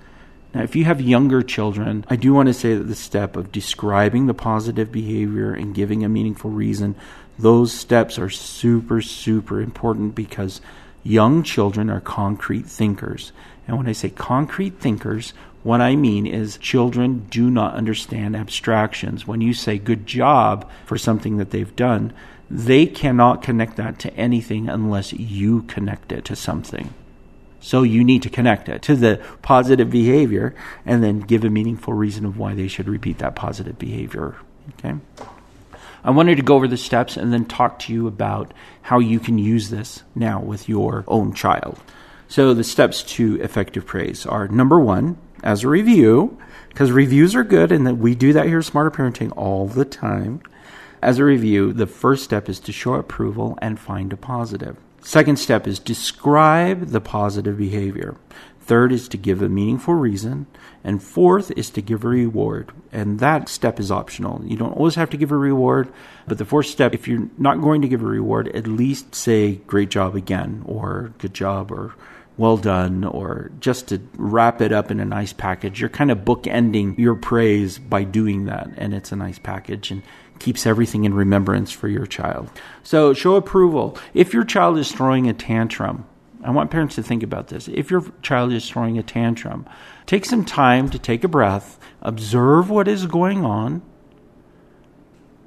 Now, 0.53 0.61
if 0.61 0.75
you 0.75 0.83
have 0.85 1.01
younger 1.01 1.41
children, 1.41 2.05
I 2.09 2.15
do 2.15 2.33
want 2.33 2.47
to 2.47 2.53
say 2.53 2.75
that 2.75 2.83
the 2.83 2.95
step 2.95 3.35
of 3.35 3.51
describing 3.51 4.27
the 4.27 4.33
positive 4.33 4.91
behavior 4.91 5.53
and 5.53 5.73
giving 5.73 6.03
a 6.03 6.09
meaningful 6.09 6.51
reason, 6.51 6.95
those 7.39 7.71
steps 7.71 8.19
are 8.19 8.29
super, 8.29 9.01
super 9.01 9.61
important 9.61 10.13
because 10.13 10.61
young 11.03 11.41
children 11.41 11.89
are 11.89 12.01
concrete 12.01 12.67
thinkers. 12.67 13.31
And 13.67 13.77
when 13.77 13.87
I 13.87 13.93
say 13.93 14.09
concrete 14.09 14.79
thinkers, 14.79 15.33
what 15.63 15.81
I 15.81 15.95
mean 15.95 16.25
is, 16.25 16.57
children 16.57 17.27
do 17.29 17.49
not 17.49 17.75
understand 17.75 18.35
abstractions. 18.35 19.27
When 19.27 19.41
you 19.41 19.53
say 19.53 19.77
good 19.77 20.07
job 20.07 20.69
for 20.85 20.97
something 20.97 21.37
that 21.37 21.51
they've 21.51 21.75
done, 21.75 22.13
they 22.49 22.85
cannot 22.85 23.43
connect 23.43 23.77
that 23.77 23.99
to 23.99 24.13
anything 24.15 24.67
unless 24.67 25.13
you 25.13 25.63
connect 25.63 26.11
it 26.11 26.25
to 26.25 26.35
something. 26.35 26.93
So 27.61 27.83
you 27.83 28.03
need 28.03 28.23
to 28.23 28.29
connect 28.29 28.69
it 28.69 28.81
to 28.83 28.95
the 28.95 29.21
positive 29.43 29.91
behavior 29.91 30.55
and 30.85 31.03
then 31.03 31.19
give 31.19 31.45
a 31.45 31.49
meaningful 31.49 31.93
reason 31.93 32.25
of 32.25 32.37
why 32.37 32.55
they 32.55 32.67
should 32.67 32.89
repeat 32.89 33.19
that 33.19 33.35
positive 33.35 33.77
behavior. 33.77 34.35
Okay? 34.79 34.95
I 36.03 36.09
wanted 36.09 36.37
to 36.37 36.41
go 36.41 36.55
over 36.55 36.67
the 36.67 36.77
steps 36.77 37.15
and 37.15 37.31
then 37.31 37.45
talk 37.45 37.77
to 37.79 37.93
you 37.93 38.07
about 38.07 38.53
how 38.81 38.97
you 38.97 39.19
can 39.19 39.37
use 39.37 39.69
this 39.69 40.01
now 40.15 40.41
with 40.41 40.67
your 40.67 41.05
own 41.07 41.33
child. 41.33 41.79
So 42.27 42.53
the 42.53 42.63
steps 42.63 43.03
to 43.03 43.39
effective 43.41 43.85
praise 43.85 44.25
are 44.25 44.47
number 44.47 44.79
one, 44.79 45.17
as 45.43 45.63
a 45.63 45.69
review, 45.69 46.37
because 46.69 46.91
reviews 46.91 47.35
are 47.35 47.43
good 47.43 47.71
and 47.71 47.85
that 47.85 47.95
we 47.95 48.15
do 48.15 48.33
that 48.33 48.47
here 48.47 48.59
at 48.59 48.65
Smarter 48.65 48.91
Parenting 48.91 49.33
all 49.35 49.67
the 49.67 49.85
time. 49.85 50.41
As 51.01 51.17
a 51.17 51.25
review, 51.25 51.73
the 51.73 51.87
first 51.87 52.23
step 52.23 52.47
is 52.47 52.59
to 52.61 52.71
show 52.71 52.93
approval 52.93 53.57
and 53.61 53.79
find 53.79 54.13
a 54.13 54.17
positive. 54.17 54.77
Second 55.01 55.37
step 55.37 55.67
is 55.67 55.79
describe 55.79 56.87
the 56.87 57.01
positive 57.01 57.57
behavior. 57.57 58.15
Third 58.61 58.91
is 58.91 59.07
to 59.09 59.17
give 59.17 59.41
a 59.41 59.49
meaningful 59.49 59.95
reason. 59.95 60.45
And 60.83 61.01
fourth 61.01 61.51
is 61.57 61.69
to 61.71 61.81
give 61.81 62.03
a 62.03 62.07
reward. 62.07 62.71
And 62.91 63.19
that 63.19 63.49
step 63.49 63.79
is 63.79 63.91
optional. 63.91 64.43
You 64.45 64.55
don't 64.55 64.77
always 64.77 64.95
have 64.95 65.09
to 65.09 65.17
give 65.17 65.31
a 65.31 65.37
reward. 65.37 65.91
But 66.27 66.37
the 66.37 66.45
fourth 66.45 66.67
step, 66.67 66.93
if 66.93 67.07
you're 67.07 67.27
not 67.37 67.61
going 67.61 67.81
to 67.81 67.87
give 67.87 68.03
a 68.03 68.05
reward, 68.05 68.47
at 68.49 68.67
least 68.67 69.15
say 69.15 69.55
great 69.67 69.89
job 69.89 70.15
again, 70.15 70.61
or 70.65 71.13
good 71.17 71.33
job, 71.33 71.71
or 71.71 71.95
well 72.37 72.57
done, 72.57 73.03
or 73.03 73.51
just 73.59 73.89
to 73.89 74.01
wrap 74.15 74.61
it 74.61 74.71
up 74.71 74.89
in 74.89 74.99
a 74.99 75.05
nice 75.05 75.33
package. 75.33 75.79
You're 75.79 75.89
kind 75.89 76.11
of 76.11 76.19
bookending 76.19 76.97
your 76.97 77.15
praise 77.15 77.77
by 77.77 78.03
doing 78.03 78.45
that. 78.45 78.69
And 78.77 78.93
it's 78.93 79.11
a 79.11 79.15
nice 79.15 79.37
package. 79.37 79.91
And 79.91 80.01
keeps 80.41 80.65
everything 80.65 81.05
in 81.05 81.13
remembrance 81.13 81.71
for 81.71 81.87
your 81.87 82.07
child. 82.07 82.49
So 82.83 83.13
show 83.13 83.35
approval. 83.35 83.97
If 84.13 84.33
your 84.33 84.43
child 84.43 84.77
is 84.79 84.91
throwing 84.91 85.29
a 85.29 85.33
tantrum, 85.33 86.05
I 86.43 86.49
want 86.49 86.71
parents 86.71 86.95
to 86.95 87.03
think 87.03 87.21
about 87.21 87.49
this. 87.49 87.67
If 87.67 87.91
your 87.91 88.03
child 88.23 88.51
is 88.51 88.67
throwing 88.67 88.97
a 88.97 89.03
tantrum, 89.03 89.67
take 90.07 90.25
some 90.25 90.43
time 90.43 90.89
to 90.89 90.97
take 90.97 91.23
a 91.23 91.27
breath, 91.27 91.79
observe 92.01 92.71
what 92.71 92.87
is 92.87 93.05
going 93.05 93.45
on, 93.45 93.83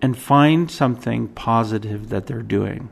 and 0.01 0.17
find 0.17 0.71
something 0.71 1.27
positive 1.29 2.11
that 2.11 2.27
they're 2.27 2.43
doing. 2.43 2.89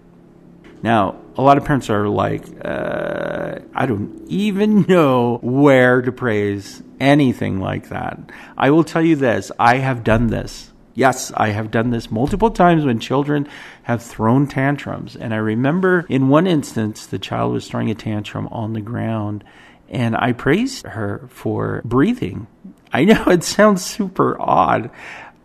Now, 0.82 1.16
a 1.36 1.42
lot 1.42 1.58
of 1.58 1.64
parents 1.64 1.88
are 1.90 2.08
like, 2.08 2.44
uh, 2.64 3.60
I 3.74 3.86
don't 3.86 4.24
even 4.28 4.82
know 4.88 5.38
where 5.42 6.02
to 6.02 6.12
praise 6.12 6.82
anything 7.00 7.60
like 7.60 7.88
that. 7.88 8.18
I 8.56 8.70
will 8.70 8.84
tell 8.84 9.02
you 9.02 9.16
this 9.16 9.50
I 9.58 9.76
have 9.78 10.04
done 10.04 10.28
this. 10.28 10.70
Yes, 10.94 11.32
I 11.34 11.48
have 11.48 11.70
done 11.70 11.88
this 11.88 12.10
multiple 12.10 12.50
times 12.50 12.84
when 12.84 12.98
children 12.98 13.48
have 13.84 14.02
thrown 14.02 14.46
tantrums. 14.46 15.16
And 15.16 15.32
I 15.32 15.38
remember 15.38 16.04
in 16.08 16.28
one 16.28 16.46
instance, 16.46 17.06
the 17.06 17.18
child 17.18 17.52
was 17.54 17.66
throwing 17.66 17.90
a 17.90 17.94
tantrum 17.94 18.46
on 18.48 18.74
the 18.74 18.82
ground, 18.82 19.42
and 19.88 20.14
I 20.16 20.32
praised 20.32 20.86
her 20.86 21.28
for 21.30 21.80
breathing. 21.84 22.46
I 22.92 23.04
know 23.04 23.24
it 23.28 23.42
sounds 23.42 23.84
super 23.84 24.36
odd, 24.38 24.90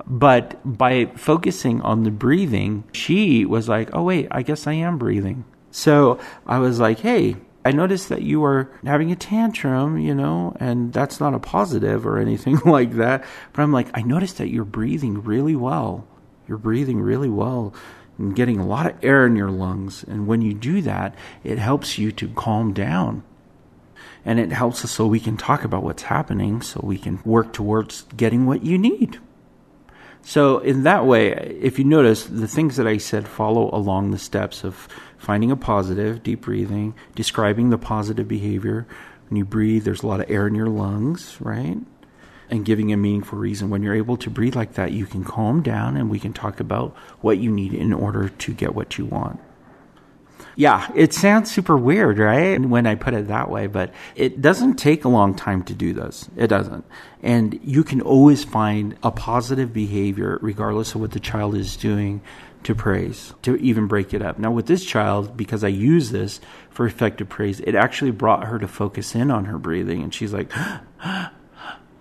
but 0.08 0.60
by 0.63 1.08
focusing 1.17 1.82
on 1.82 2.04
the 2.04 2.12
breathing, 2.12 2.86
she 2.93 3.43
was 3.43 3.67
like, 3.67 3.89
oh, 3.91 4.04
wait, 4.04 4.28
I 4.32 4.41
guess 4.41 4.65
I 4.65 4.74
am 4.74 4.98
breathing. 4.98 5.43
So 5.70 6.17
I 6.46 6.60
was 6.60 6.80
like, 6.80 7.00
hey, 7.00 7.36
I 7.65 7.72
noticed 7.72 8.08
that 8.08 8.22
you 8.22 8.46
are 8.46 8.72
having 8.86 9.12
a 9.12 9.17
tantrum, 9.17 9.98
you 9.98 10.15
know, 10.15 10.56
and 10.62 10.93
that's 10.93 11.20
not 11.20 11.34
a 11.34 11.39
positive 11.39 12.08
or 12.08 12.17
anything 12.17 12.58
like 12.65 12.93
that. 12.93 13.26
But 13.52 13.63
I'm 13.63 13.74
like, 13.74 13.89
I 13.93 14.02
noticed 14.02 14.38
that 14.38 14.48
you're 14.48 14.63
breathing 14.63 15.22
really 15.24 15.58
well. 15.58 16.08
You're 16.48 16.58
breathing 16.58 17.02
really 17.02 17.30
well 17.30 17.74
and 18.17 18.34
getting 18.34 18.60
a 18.60 18.65
lot 18.65 18.86
of 18.86 19.04
air 19.04 19.26
in 19.26 19.36
your 19.36 19.52
lungs. 19.52 20.06
And 20.06 20.26
when 20.26 20.41
you 20.41 20.54
do 20.54 20.82
that, 20.84 21.15
it 21.43 21.60
helps 21.60 21.98
you 21.98 22.13
to 22.13 22.30
calm 22.30 22.72
down. 22.72 23.24
And 24.24 24.39
it 24.39 24.54
helps 24.54 24.86
us 24.86 24.91
so 24.91 25.06
we 25.06 25.20
can 25.20 25.36
talk 25.36 25.65
about 25.65 25.84
what's 25.84 26.04
happening, 26.04 26.62
so 26.62 26.80
we 26.82 26.98
can 26.98 27.20
work 27.26 27.52
towards 27.52 28.04
getting 28.15 28.46
what 28.46 28.63
you 28.63 28.78
need. 28.78 29.20
So, 30.28 30.60
in 30.60 30.84
that 30.84 31.06
way, 31.06 31.32
if 31.62 31.80
you 31.80 31.86
notice, 31.86 32.26
the 32.26 32.50
things 32.50 32.76
that 32.76 32.86
I 32.86 32.98
said 32.98 33.30
follow 33.30 33.74
along 33.74 34.12
the 34.12 34.18
steps 34.18 34.66
of 34.66 34.90
finding 35.18 35.52
a 35.52 35.56
positive, 35.56 36.22
deep 36.22 36.42
breathing, 36.42 36.96
describing 37.16 37.70
the 37.70 37.78
positive 37.78 38.28
behavior. 38.28 38.86
When 39.30 39.38
you 39.38 39.46
breathe, 39.46 39.86
there's 39.86 40.04
a 40.04 40.08
lot 40.08 40.20
of 40.20 40.30
air 40.30 40.46
in 40.46 40.54
your 40.54 40.68
lungs, 40.68 41.38
right? 41.40 41.78
And 42.50 42.66
giving 42.66 42.92
a 42.92 42.98
meaningful 42.98 43.40
reason. 43.40 43.70
When 43.70 43.84
you're 43.84 43.96
able 43.96 44.18
to 44.18 44.30
breathe 44.30 44.58
like 44.58 44.74
that, 44.74 44.92
you 44.92 45.06
can 45.06 45.24
calm 45.24 45.63
down 45.63 45.96
and 45.96 46.10
we 46.10 46.20
can 46.20 46.34
talk 46.34 46.60
about 46.60 46.94
what 47.22 47.38
you 47.38 47.50
need 47.50 47.74
in 47.74 47.94
order 47.94 48.28
to 48.28 48.54
get 48.54 48.76
what 48.76 48.98
you 48.98 49.06
want. 49.06 49.40
Yeah, 50.58 50.91
it 50.96 51.13
sounds 51.13 51.52
super 51.54 51.78
weird, 51.78 52.17
right? 52.17 52.60
When 52.60 52.88
I 52.88 52.96
put 52.96 53.13
it 53.13 53.28
that 53.28 53.52
way, 53.52 53.67
but 53.67 53.93
it 54.15 54.41
doesn't 54.41 54.78
take 54.78 55.06
a 55.06 55.08
long 55.08 55.36
time 55.36 55.62
to 55.65 55.74
do 55.76 55.93
this. 55.93 56.28
It 56.36 56.48
doesn't. 56.48 56.84
And 57.22 57.60
you 57.63 57.84
can 57.84 58.02
always 58.02 58.43
find 58.43 58.98
a 59.04 59.12
positive 59.12 59.72
behavior, 59.72 60.39
regardless 60.41 60.96
of 60.96 61.02
what 61.02 61.12
the 61.12 61.20
child 61.20 61.54
is 61.54 61.78
doing, 61.78 62.22
to 62.63 62.74
praise, 62.74 63.36
to 63.43 63.56
even 63.58 63.86
break 63.86 64.15
it 64.15 64.24
up. 64.24 64.39
Now, 64.39 64.50
with 64.50 64.65
this 64.65 64.84
child, 64.84 65.38
because 65.38 65.63
I 65.63 65.67
use 65.67 66.10
this 66.10 66.41
for 66.72 66.88
effective 66.88 67.30
praise, 67.30 67.60
it 67.60 67.76
actually 67.76 68.12
brought 68.12 68.46
her 68.46 68.58
to 68.58 68.67
focus 68.67 69.13
in 69.13 69.30
on 69.30 69.46
her 69.46 69.60
breathing. 69.60 70.02
And 70.02 70.12
she's 70.12 70.34
like, 70.34 70.52
and 71.04 71.30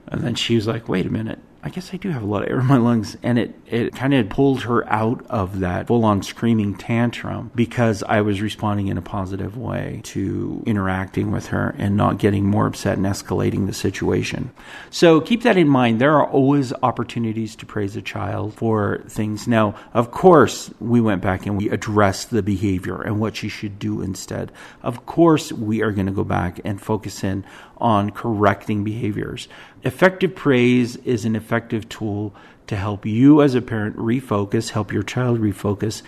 then 0.08 0.34
she 0.34 0.54
was 0.54 0.66
like, 0.66 0.88
wait 0.88 1.04
a 1.04 1.10
minute. 1.10 1.40
I 1.66 1.68
guess 1.68 1.92
I 1.92 1.96
do 1.96 2.10
have 2.10 2.22
a 2.22 2.26
lot 2.26 2.44
of 2.44 2.48
air 2.48 2.60
in 2.60 2.66
my 2.66 2.76
lungs. 2.76 3.16
And 3.24 3.40
it, 3.40 3.52
it 3.66 3.92
kind 3.92 4.14
of 4.14 4.28
pulled 4.28 4.62
her 4.62 4.88
out 4.88 5.26
of 5.26 5.58
that 5.58 5.88
full 5.88 6.04
on 6.04 6.22
screaming 6.22 6.76
tantrum 6.76 7.50
because 7.56 8.04
I 8.04 8.20
was 8.20 8.40
responding 8.40 8.86
in 8.86 8.96
a 8.96 9.02
positive 9.02 9.58
way 9.58 10.00
to 10.04 10.62
interacting 10.64 11.32
with 11.32 11.46
her 11.46 11.74
and 11.76 11.96
not 11.96 12.18
getting 12.18 12.44
more 12.44 12.68
upset 12.68 12.98
and 12.98 13.04
escalating 13.04 13.66
the 13.66 13.72
situation. 13.72 14.52
So 14.90 15.20
keep 15.20 15.42
that 15.42 15.56
in 15.56 15.66
mind. 15.66 16.00
There 16.00 16.14
are 16.14 16.28
always 16.28 16.72
opportunities 16.84 17.56
to 17.56 17.66
praise 17.66 17.96
a 17.96 18.02
child 18.02 18.54
for 18.54 19.02
things. 19.08 19.48
Now, 19.48 19.74
of 19.92 20.12
course, 20.12 20.70
we 20.78 21.00
went 21.00 21.20
back 21.20 21.46
and 21.46 21.56
we 21.56 21.68
addressed 21.68 22.30
the 22.30 22.44
behavior 22.44 23.02
and 23.02 23.18
what 23.18 23.34
she 23.34 23.48
should 23.48 23.80
do 23.80 24.02
instead. 24.02 24.52
Of 24.84 25.04
course, 25.04 25.50
we 25.50 25.82
are 25.82 25.90
going 25.90 26.06
to 26.06 26.12
go 26.12 26.22
back 26.22 26.60
and 26.64 26.80
focus 26.80 27.24
in 27.24 27.44
on 27.78 28.10
correcting 28.10 28.84
behaviors. 28.84 29.48
Effective 29.82 30.34
praise 30.34 30.96
is 30.96 31.24
an 31.24 31.36
effective 31.36 31.88
tool 31.88 32.34
to 32.66 32.76
help 32.76 33.06
you 33.06 33.42
as 33.42 33.54
a 33.54 33.62
parent 33.62 33.96
refocus, 33.96 34.70
help 34.70 34.92
your 34.92 35.02
child 35.02 35.38
refocus, 35.38 36.02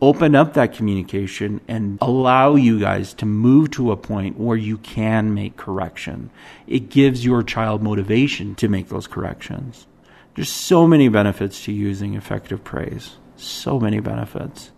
open 0.00 0.34
up 0.34 0.54
that 0.54 0.74
communication, 0.74 1.60
and 1.68 1.96
allow 2.00 2.56
you 2.56 2.80
guys 2.80 3.14
to 3.14 3.24
move 3.24 3.70
to 3.70 3.92
a 3.92 3.96
point 3.96 4.36
where 4.38 4.56
you 4.56 4.76
can 4.78 5.32
make 5.32 5.56
correction. 5.56 6.28
It 6.66 6.90
gives 6.90 7.24
your 7.24 7.42
child 7.44 7.82
motivation 7.82 8.56
to 8.56 8.68
make 8.68 8.88
those 8.88 9.06
corrections. 9.06 9.86
There's 10.34 10.48
so 10.48 10.88
many 10.88 11.08
benefits 11.08 11.64
to 11.64 11.72
using 11.72 12.14
effective 12.14 12.64
praise. 12.64 13.16
So 13.36 13.78
many 13.78 14.00
benefits. 14.00 14.71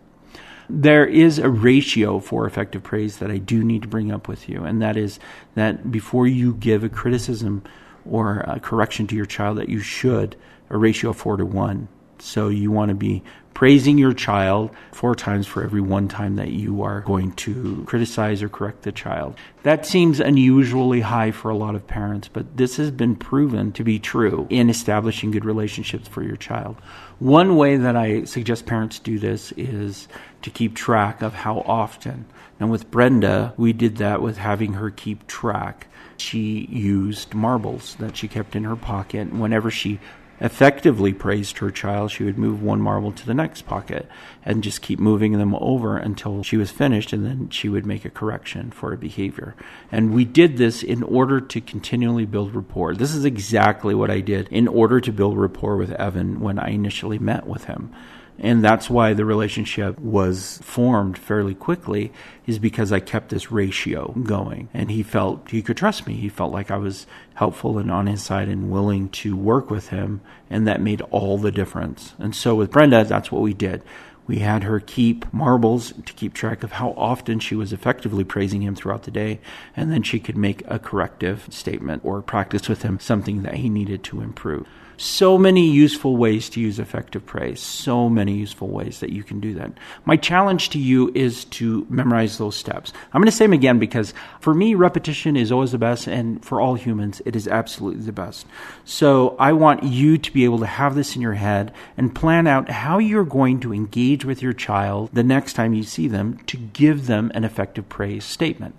There 0.69 1.07
is 1.07 1.39
a 1.39 1.51
ratio 1.51 2.19
for 2.21 2.47
effective 2.47 2.83
praise 2.83 3.19
that 3.19 3.31
I 3.31 3.39
do 3.39 3.63
need 3.63 3.83
to 3.83 3.89
bring 3.89 4.11
up 4.11 4.29
with 4.29 4.49
you, 4.49 4.65
and 4.65 4.81
that 4.81 4.97
is 4.97 5.19
that 5.55 5.91
before 5.91 6.27
you 6.27 6.55
give 6.55 6.83
a 6.83 6.89
criticism 6.89 7.63
or 8.09 8.41
a 8.41 8.61
correction 8.61 9.07
to 9.09 9.17
your 9.17 9.27
child, 9.27 9.59
that 9.59 9.69
you 9.69 9.81
should 9.81 10.37
a 10.71 10.79
ratio 10.79 11.11
of 11.11 11.17
four 11.17 11.37
to 11.37 11.45
one. 11.45 11.89
So 12.23 12.49
you 12.49 12.71
want 12.71 12.91
to 12.91 12.95
be 12.95 13.23
praising 13.55 13.97
your 13.97 14.13
child 14.13 14.71
four 14.93 15.15
times 15.15 15.47
for 15.47 15.63
every 15.63 15.81
one 15.81 16.09
time 16.09 16.37
that 16.37 16.51
you 16.51 16.83
are 16.83 17.01
going 17.01 17.33
to 17.33 17.85
criticize 17.87 18.43
or 18.43 18.49
correct 18.49 18.83
the 18.83 18.93
child. 18.93 19.37
That 19.63 19.87
seems 19.87 20.19
unusually 20.19 21.01
high 21.01 21.31
for 21.31 21.51
a 21.51 21.57
lot 21.57 21.77
of 21.77 21.87
parents, 21.87 22.29
but 22.29 22.57
this 22.57 22.77
has 22.77 22.91
been 22.91 23.15
proven 23.15 23.73
to 23.73 23.85
be 23.85 24.01
true 24.01 24.47
in 24.51 24.69
establishing 24.69 25.31
good 25.31 25.45
relationships 25.45 26.09
for 26.09 26.23
your 26.23 26.37
child. 26.37 26.77
One 27.21 27.57
way 27.57 27.77
that 27.77 27.97
I 27.97 28.25
suggest 28.25 28.67
parents 28.67 28.99
do 28.99 29.19
this 29.19 29.53
is 29.53 30.09
to 30.43 30.51
keep 30.51 30.75
track 30.75 31.23
of 31.23 31.33
how 31.33 31.61
often. 31.61 32.27
And 32.59 32.71
with 32.71 32.91
Brenda, 32.91 33.55
we 33.57 33.73
did 33.73 33.97
that 33.99 34.21
with 34.21 34.37
having 34.37 34.75
her 34.75 34.91
keep 34.91 35.27
track. 35.27 35.87
She 36.17 36.67
used 36.71 37.35
marbles 37.35 37.97
that 37.99 38.17
she 38.17 38.29
kept 38.29 38.55
in 38.55 38.65
her 38.65 38.77
pocket. 38.77 39.33
Whenever 39.33 39.71
she 39.71 40.01
effectively 40.41 41.13
praised 41.13 41.59
her 41.59 41.71
child, 41.71 42.11
she 42.11 42.25
would 42.25 42.39
move 42.39 42.63
one 42.63 42.81
marble 42.81 43.13
to 43.13 43.27
the 43.27 43.35
next 43.35 43.63
pocket 43.63 44.09
and 44.45 44.63
just 44.63 44.83
keep 44.83 44.99
moving 44.99 45.33
them 45.33 45.55
over 45.57 45.97
until 45.97 46.43
she 46.43 46.57
was 46.57 46.71
finished, 46.71 47.13
and 47.13 47.25
then 47.25 47.49
she 47.51 47.69
would 47.69 47.87
make 47.87 48.05
a 48.05 48.11
correction 48.11 48.71
for 48.71 48.93
a 48.93 48.99
behavior. 48.99 49.55
And 49.91 50.13
we 50.13 50.25
did 50.25 50.57
this 50.57 50.83
in 50.83 51.03
order 51.03 51.41
to 51.41 51.61
continually 51.61 52.27
build 52.27 52.55
rapport. 52.55 52.95
This 52.95 53.15
is 53.15 53.25
exactly 53.25 53.95
what 53.95 54.11
I 54.11 54.21
did 54.21 54.49
in 54.49 54.69
order 54.69 55.01
to 55.01 55.13
build 55.13 55.39
rapport 55.39 55.77
with 55.77 55.93
Evan 55.93 56.41
when 56.41 56.59
I 56.59 56.71
initially 56.71 57.19
met 57.19 57.47
with 57.47 57.65
him 57.65 57.95
and 58.39 58.65
that's 58.65 58.91
why 58.91 59.15
the 59.15 59.25
relationship 59.25 59.99
was 59.99 60.59
formed 60.63 61.17
fairly 61.17 61.55
quickly 61.55 62.13
is 62.47 62.59
because 62.59 62.93
I 62.93 63.01
kept 63.01 63.29
this 63.29 63.53
ratio 63.53 64.13
going. 64.25 64.69
And 64.75 64.91
he 64.91 65.03
felt 65.03 65.51
he 65.51 65.63
could 65.63 65.77
trust 65.77 66.07
me. 66.07 66.15
He 66.15 66.29
felt 66.29 66.53
like 66.53 66.71
I 66.71 66.77
was 66.77 67.07
helpful 67.35 67.79
and 67.79 67.91
on 67.91 68.07
his 68.07 68.23
side 68.23 68.49
and 68.49 68.71
willing 68.71 69.09
to 69.11 69.37
work 69.37 69.71
with 69.71 69.89
him. 69.89 70.21
And 70.51 70.67
that 70.67 70.81
made 70.81 71.01
all 71.11 71.39
the 71.39 71.53
difference. 71.53 72.15
And 72.19 72.35
so 72.35 72.55
with 72.55 72.71
Brenda 72.71 73.05
that's 73.05 73.31
what 73.31 73.43
we 73.43 73.55
did. 73.55 73.83
We 74.27 74.39
had 74.39 74.63
her 74.63 74.81
keep 74.81 75.31
marbles 75.33 75.93
to 75.93 76.13
keep 76.15 76.33
track 76.33 76.63
of 76.63 76.73
how 76.73 76.95
often 76.97 77.41
she 77.41 77.55
was 77.55 77.75
effectively 77.75 78.25
praising 78.25 78.63
him 78.63 78.75
throughout 78.75 79.03
the 79.03 79.11
day, 79.11 79.39
and 79.77 79.93
then 79.93 80.03
she 80.03 80.19
could 80.19 80.37
make 80.37 80.63
a 80.67 80.79
corrective 80.79 81.47
statement 81.51 82.03
or 82.07 82.23
practice 82.23 82.67
with 82.67 82.81
him 82.81 82.99
something 82.99 83.43
that 83.43 83.57
he 83.57 83.69
needed 83.69 84.03
to 84.05 84.23
improve. 84.23 84.67
So 84.97 85.37
many 85.39 85.69
useful 85.71 86.17
ways 86.17 86.49
to 86.51 86.61
use 86.61 86.79
effective 86.79 87.27
praise. 87.27 87.61
So 87.61 88.09
many 88.09 88.35
useful 88.35 88.69
ways 88.69 89.01
that 89.01 89.11
you 89.11 89.23
can 89.23 89.41
do 89.41 89.55
that. 89.55 89.73
My 90.05 90.17
challenge 90.17 90.71
to 90.71 90.79
you 90.79 91.11
is 91.15 91.45
to 91.47 91.87
memorize 91.89 92.39
those 92.39 92.57
steps. 92.57 92.93
I'm 93.13 93.21
going 93.21 93.31
to 93.31 93.37
say 93.37 93.45
them 93.45 93.53
again 93.53 93.79
because 93.79 94.15
for 94.41 94.55
me, 94.55 94.75
repetition 94.75 95.37
is 95.37 95.51
always 95.51 95.73
the 95.73 95.79
best, 95.79 96.07
and 96.07 96.45
for 96.45 96.61
all 96.61 96.75
humans, 96.75 97.21
it 97.25 97.35
is 97.35 97.49
absolutely 97.49 98.05
the 98.05 98.13
best. 98.13 98.47
So 98.85 99.37
I 99.39 99.53
want 99.53 99.83
you 99.83 100.19
to 100.19 100.33
be 100.33 100.45
able 100.45 100.59
to 100.61 100.67
have 100.67 100.95
this 100.95 101.17
in 101.17 101.23
your 101.23 101.35
head 101.35 101.73
and 101.97 102.15
plan 102.15 102.47
out 102.47 102.69
how 102.69 102.99
you're 102.99 103.25
going 103.25 103.61
to 103.61 103.73
engage 103.73 104.25
with 104.25 104.43
your 104.43 104.53
child 104.53 105.11
the 105.13 105.25
next 105.25 105.55
time 105.55 105.75
you 105.75 105.83
see 105.83 106.09
them 106.09 106.39
to 106.47 106.57
give 106.57 107.07
them 107.07 107.33
an 107.35 107.45
effective 107.45 107.89
praise 107.89 108.25
statement. 108.25 108.77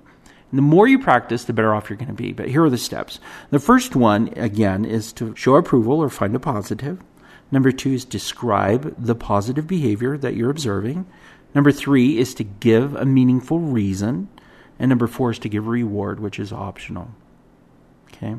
The 0.55 0.61
more 0.61 0.87
you 0.87 0.99
practice, 0.99 1.43
the 1.43 1.53
better 1.53 1.73
off 1.73 1.89
you're 1.89 1.97
going 1.97 2.07
to 2.07 2.13
be. 2.13 2.31
But 2.31 2.47
here 2.47 2.63
are 2.63 2.69
the 2.69 2.77
steps. 2.77 3.19
The 3.49 3.59
first 3.59 3.95
one, 3.95 4.29
again, 4.37 4.85
is 4.85 5.11
to 5.13 5.35
show 5.35 5.55
approval 5.55 5.99
or 5.99 6.09
find 6.09 6.33
a 6.35 6.39
positive. 6.39 7.01
Number 7.51 7.71
two 7.71 7.91
is 7.91 8.05
describe 8.05 8.95
the 8.97 9.15
positive 9.15 9.67
behavior 9.67 10.17
that 10.17 10.35
you're 10.35 10.49
observing. 10.49 11.05
Number 11.53 11.71
three 11.71 12.17
is 12.17 12.33
to 12.35 12.43
give 12.43 12.95
a 12.95 13.05
meaningful 13.05 13.59
reason. 13.59 14.29
And 14.79 14.89
number 14.89 15.07
four 15.07 15.31
is 15.31 15.39
to 15.39 15.49
give 15.49 15.67
a 15.67 15.69
reward, 15.69 16.19
which 16.21 16.39
is 16.39 16.53
optional. 16.53 17.09
Okay? 18.13 18.35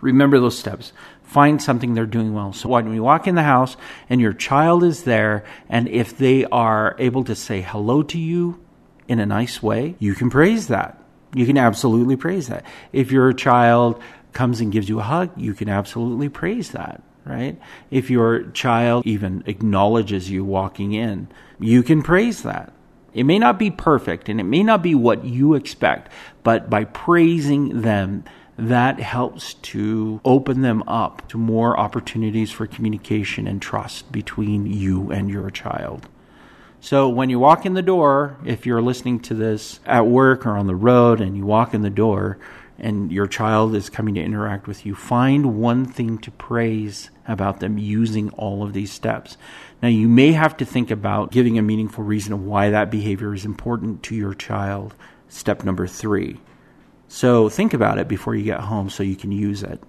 Remember 0.00 0.40
those 0.40 0.58
steps. 0.58 0.92
Find 1.22 1.60
something 1.60 1.94
they're 1.94 2.06
doing 2.06 2.32
well. 2.34 2.52
So 2.52 2.70
when 2.70 2.92
you 2.92 3.02
walk 3.02 3.26
in 3.26 3.34
the 3.34 3.42
house 3.42 3.76
and 4.08 4.20
your 4.20 4.32
child 4.32 4.82
is 4.82 5.04
there, 5.04 5.44
and 5.68 5.88
if 5.88 6.16
they 6.16 6.44
are 6.46 6.96
able 6.98 7.24
to 7.24 7.34
say 7.34 7.60
hello 7.60 8.02
to 8.04 8.18
you 8.18 8.60
in 9.08 9.18
a 9.18 9.26
nice 9.26 9.62
way, 9.62 9.96
you 9.98 10.14
can 10.14 10.30
praise 10.30 10.68
that. 10.68 11.03
You 11.34 11.46
can 11.46 11.58
absolutely 11.58 12.16
praise 12.16 12.48
that. 12.48 12.64
If 12.92 13.10
your 13.10 13.32
child 13.32 14.00
comes 14.32 14.60
and 14.60 14.72
gives 14.72 14.88
you 14.88 15.00
a 15.00 15.04
hug, 15.04 15.30
you 15.36 15.54
can 15.54 15.68
absolutely 15.68 16.28
praise 16.28 16.70
that, 16.70 17.02
right? 17.24 17.60
If 17.90 18.10
your 18.10 18.44
child 18.50 19.06
even 19.06 19.42
acknowledges 19.46 20.30
you 20.30 20.44
walking 20.44 20.92
in, 20.92 21.28
you 21.58 21.82
can 21.82 22.02
praise 22.02 22.42
that. 22.42 22.72
It 23.12 23.24
may 23.24 23.38
not 23.38 23.58
be 23.58 23.70
perfect 23.70 24.28
and 24.28 24.40
it 24.40 24.44
may 24.44 24.62
not 24.62 24.82
be 24.82 24.94
what 24.94 25.24
you 25.24 25.54
expect, 25.54 26.10
but 26.42 26.68
by 26.68 26.84
praising 26.84 27.82
them, 27.82 28.24
that 28.56 29.00
helps 29.00 29.54
to 29.54 30.20
open 30.24 30.62
them 30.62 30.82
up 30.86 31.28
to 31.28 31.36
more 31.36 31.78
opportunities 31.78 32.52
for 32.52 32.66
communication 32.68 33.48
and 33.48 33.60
trust 33.60 34.12
between 34.12 34.66
you 34.66 35.10
and 35.10 35.28
your 35.28 35.50
child. 35.50 36.08
So 36.84 37.08
when 37.08 37.30
you 37.30 37.38
walk 37.38 37.64
in 37.64 37.72
the 37.72 37.80
door, 37.80 38.36
if 38.44 38.66
you're 38.66 38.82
listening 38.82 39.20
to 39.20 39.34
this 39.34 39.80
at 39.86 40.06
work 40.06 40.44
or 40.44 40.58
on 40.58 40.66
the 40.66 40.76
road 40.76 41.18
and 41.18 41.34
you 41.34 41.46
walk 41.46 41.72
in 41.72 41.80
the 41.80 41.88
door 41.88 42.36
and 42.78 43.10
your 43.10 43.26
child 43.26 43.74
is 43.74 43.88
coming 43.88 44.16
to 44.16 44.20
interact 44.20 44.66
with 44.66 44.84
you, 44.84 44.94
find 44.94 45.58
one 45.58 45.86
thing 45.86 46.18
to 46.18 46.30
praise 46.30 47.10
about 47.26 47.60
them 47.60 47.78
using 47.78 48.28
all 48.32 48.62
of 48.62 48.74
these 48.74 48.92
steps. 48.92 49.38
Now, 49.80 49.88
you 49.88 50.08
may 50.08 50.32
have 50.32 50.58
to 50.58 50.66
think 50.66 50.90
about 50.90 51.32
giving 51.32 51.56
a 51.56 51.62
meaningful 51.62 52.04
reason 52.04 52.44
why 52.44 52.68
that 52.68 52.90
behavior 52.90 53.32
is 53.32 53.46
important 53.46 54.02
to 54.02 54.14
your 54.14 54.34
child. 54.34 54.94
Step 55.26 55.64
number 55.64 55.86
three. 55.86 56.38
So 57.08 57.48
think 57.48 57.72
about 57.72 57.96
it 57.96 58.08
before 58.08 58.34
you 58.34 58.44
get 58.44 58.60
home 58.60 58.90
so 58.90 59.02
you 59.02 59.16
can 59.16 59.32
use 59.32 59.62
it 59.62 59.82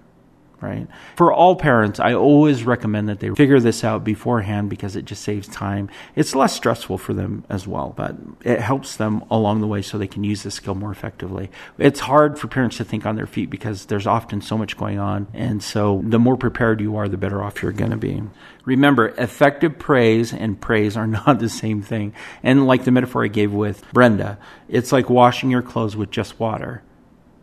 right? 0.60 0.86
For 1.16 1.32
all 1.32 1.56
parents, 1.56 2.00
I 2.00 2.14
always 2.14 2.64
recommend 2.64 3.08
that 3.08 3.20
they 3.20 3.30
figure 3.30 3.60
this 3.60 3.84
out 3.84 4.04
beforehand 4.04 4.70
because 4.70 4.96
it 4.96 5.04
just 5.04 5.22
saves 5.22 5.48
time. 5.48 5.90
It's 6.14 6.34
less 6.34 6.54
stressful 6.54 6.98
for 6.98 7.12
them 7.12 7.44
as 7.48 7.66
well, 7.66 7.92
but 7.96 8.16
it 8.42 8.60
helps 8.60 8.96
them 8.96 9.24
along 9.30 9.60
the 9.60 9.66
way 9.66 9.82
so 9.82 9.98
they 9.98 10.06
can 10.06 10.24
use 10.24 10.42
the 10.42 10.50
skill 10.50 10.74
more 10.74 10.90
effectively. 10.90 11.50
It's 11.78 12.00
hard 12.00 12.38
for 12.38 12.48
parents 12.48 12.78
to 12.78 12.84
think 12.84 13.04
on 13.06 13.16
their 13.16 13.26
feet 13.26 13.50
because 13.50 13.86
there's 13.86 14.06
often 14.06 14.40
so 14.40 14.56
much 14.56 14.76
going 14.76 14.98
on. 14.98 15.26
And 15.34 15.62
so 15.62 16.02
the 16.04 16.18
more 16.18 16.36
prepared 16.36 16.80
you 16.80 16.96
are, 16.96 17.08
the 17.08 17.16
better 17.16 17.42
off 17.42 17.62
you're 17.62 17.72
going 17.72 17.90
to 17.90 17.96
be. 17.96 18.22
Remember, 18.64 19.08
effective 19.18 19.78
praise 19.78 20.32
and 20.32 20.60
praise 20.60 20.96
are 20.96 21.06
not 21.06 21.38
the 21.38 21.48
same 21.48 21.82
thing. 21.82 22.14
And 22.42 22.66
like 22.66 22.84
the 22.84 22.90
metaphor 22.90 23.24
I 23.24 23.28
gave 23.28 23.52
with 23.52 23.84
Brenda, 23.92 24.38
it's 24.68 24.92
like 24.92 25.10
washing 25.10 25.50
your 25.50 25.62
clothes 25.62 25.96
with 25.96 26.10
just 26.10 26.40
water 26.40 26.82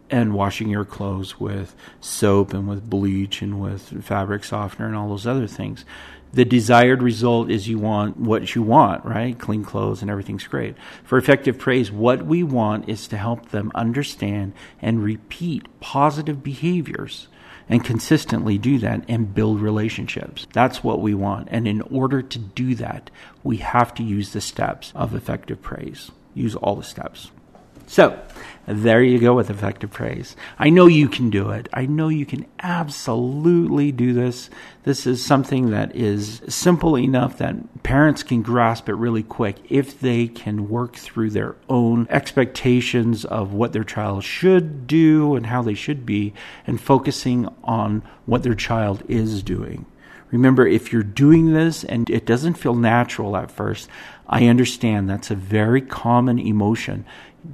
and 0.10 0.34
washing 0.34 0.70
your 0.70 0.86
clothes 0.86 1.40
with 1.40 1.76
soap 2.00 2.54
and 2.54 2.68
with 2.68 2.90
bleach 2.90 3.42
and 3.42 3.62
with 3.62 4.04
fabric 4.04 4.44
softener 4.44 4.88
and 4.88 4.96
all 4.96 5.10
those 5.10 5.28
other 5.28 5.48
things. 5.48 5.86
The 6.34 6.46
desired 6.46 7.04
result 7.04 7.52
is 7.52 7.68
you 7.68 7.78
want 7.78 8.18
what 8.18 8.56
you 8.56 8.64
want, 8.64 9.06
right? 9.06 9.38
Clean 9.38 9.64
clothes 9.64 10.02
and 10.02 10.10
everything's 10.10 10.48
great. 10.48 10.76
For 11.04 11.20
effective 11.20 11.60
praise, 11.60 11.92
what 11.92 12.26
we 12.26 12.42
want 12.42 12.90
is 12.90 13.08
to 13.10 13.18
help 13.18 13.50
them 13.50 13.72
understand 13.76 14.54
and 14.82 15.04
repeat 15.04 15.68
positive 15.80 16.44
behaviors 16.44 17.28
and 17.70 17.86
consistently 17.86 18.58
do 18.58 18.80
that 18.80 19.06
and 19.08 19.34
build 19.34 19.62
relationships. 19.62 20.48
That's 20.54 20.84
what 20.84 21.02
we 21.02 21.14
want. 21.14 21.50
And 21.52 21.68
in 21.68 21.82
order 21.84 22.22
to 22.22 22.40
do 22.40 22.74
that, 22.76 23.12
we 23.44 23.58
have 23.58 23.94
to 23.96 24.04
use 24.04 24.34
the 24.34 24.42
steps 24.42 24.92
of 24.96 25.14
effective 25.14 25.62
praise. 25.62 26.12
Use 26.34 26.56
all 26.56 26.76
the 26.76 26.84
steps. 26.84 27.30
So, 27.94 28.20
there 28.66 29.04
you 29.04 29.20
go 29.20 29.36
with 29.36 29.52
effective 29.52 29.92
praise. 29.92 30.36
I 30.58 30.72
know 30.72 30.88
you 30.88 31.08
can 31.08 31.30
do 31.30 31.52
it. 31.52 31.70
I 31.72 31.86
know 31.86 32.08
you 32.08 32.26
can 32.26 32.48
absolutely 32.60 33.92
do 33.92 34.14
this. 34.14 34.50
This 34.82 35.06
is 35.06 35.24
something 35.24 35.70
that 35.70 35.96
is 35.96 36.42
simple 36.48 36.98
enough 36.98 37.38
that 37.38 37.84
parents 37.84 38.24
can 38.24 38.42
grasp 38.42 38.90
it 38.90 38.96
really 38.96 39.22
quick 39.22 39.58
if 39.70 40.00
they 40.00 40.28
can 40.28 40.70
work 40.70 40.96
through 40.96 41.30
their 41.30 41.56
own 41.70 42.08
expectations 42.10 43.26
of 43.26 43.54
what 43.54 43.74
their 43.74 43.84
child 43.84 44.24
should 44.24 44.88
do 44.88 45.36
and 45.36 45.46
how 45.46 45.62
they 45.62 45.76
should 45.76 46.04
be 46.04 46.34
and 46.66 46.82
focusing 46.82 47.48
on 47.64 48.02
what 48.26 48.42
their 48.42 48.56
child 48.56 49.04
is 49.08 49.44
doing. 49.44 49.86
Remember, 50.32 50.66
if 50.66 50.92
you're 50.92 51.04
doing 51.04 51.54
this 51.54 51.84
and 51.84 52.10
it 52.10 52.26
doesn't 52.26 52.56
feel 52.56 52.74
natural 52.74 53.38
at 53.38 53.52
first, 53.52 53.88
I 54.26 54.48
understand 54.48 55.08
that's 55.08 55.30
a 55.30 55.36
very 55.36 55.80
common 55.80 56.40
emotion 56.40 57.06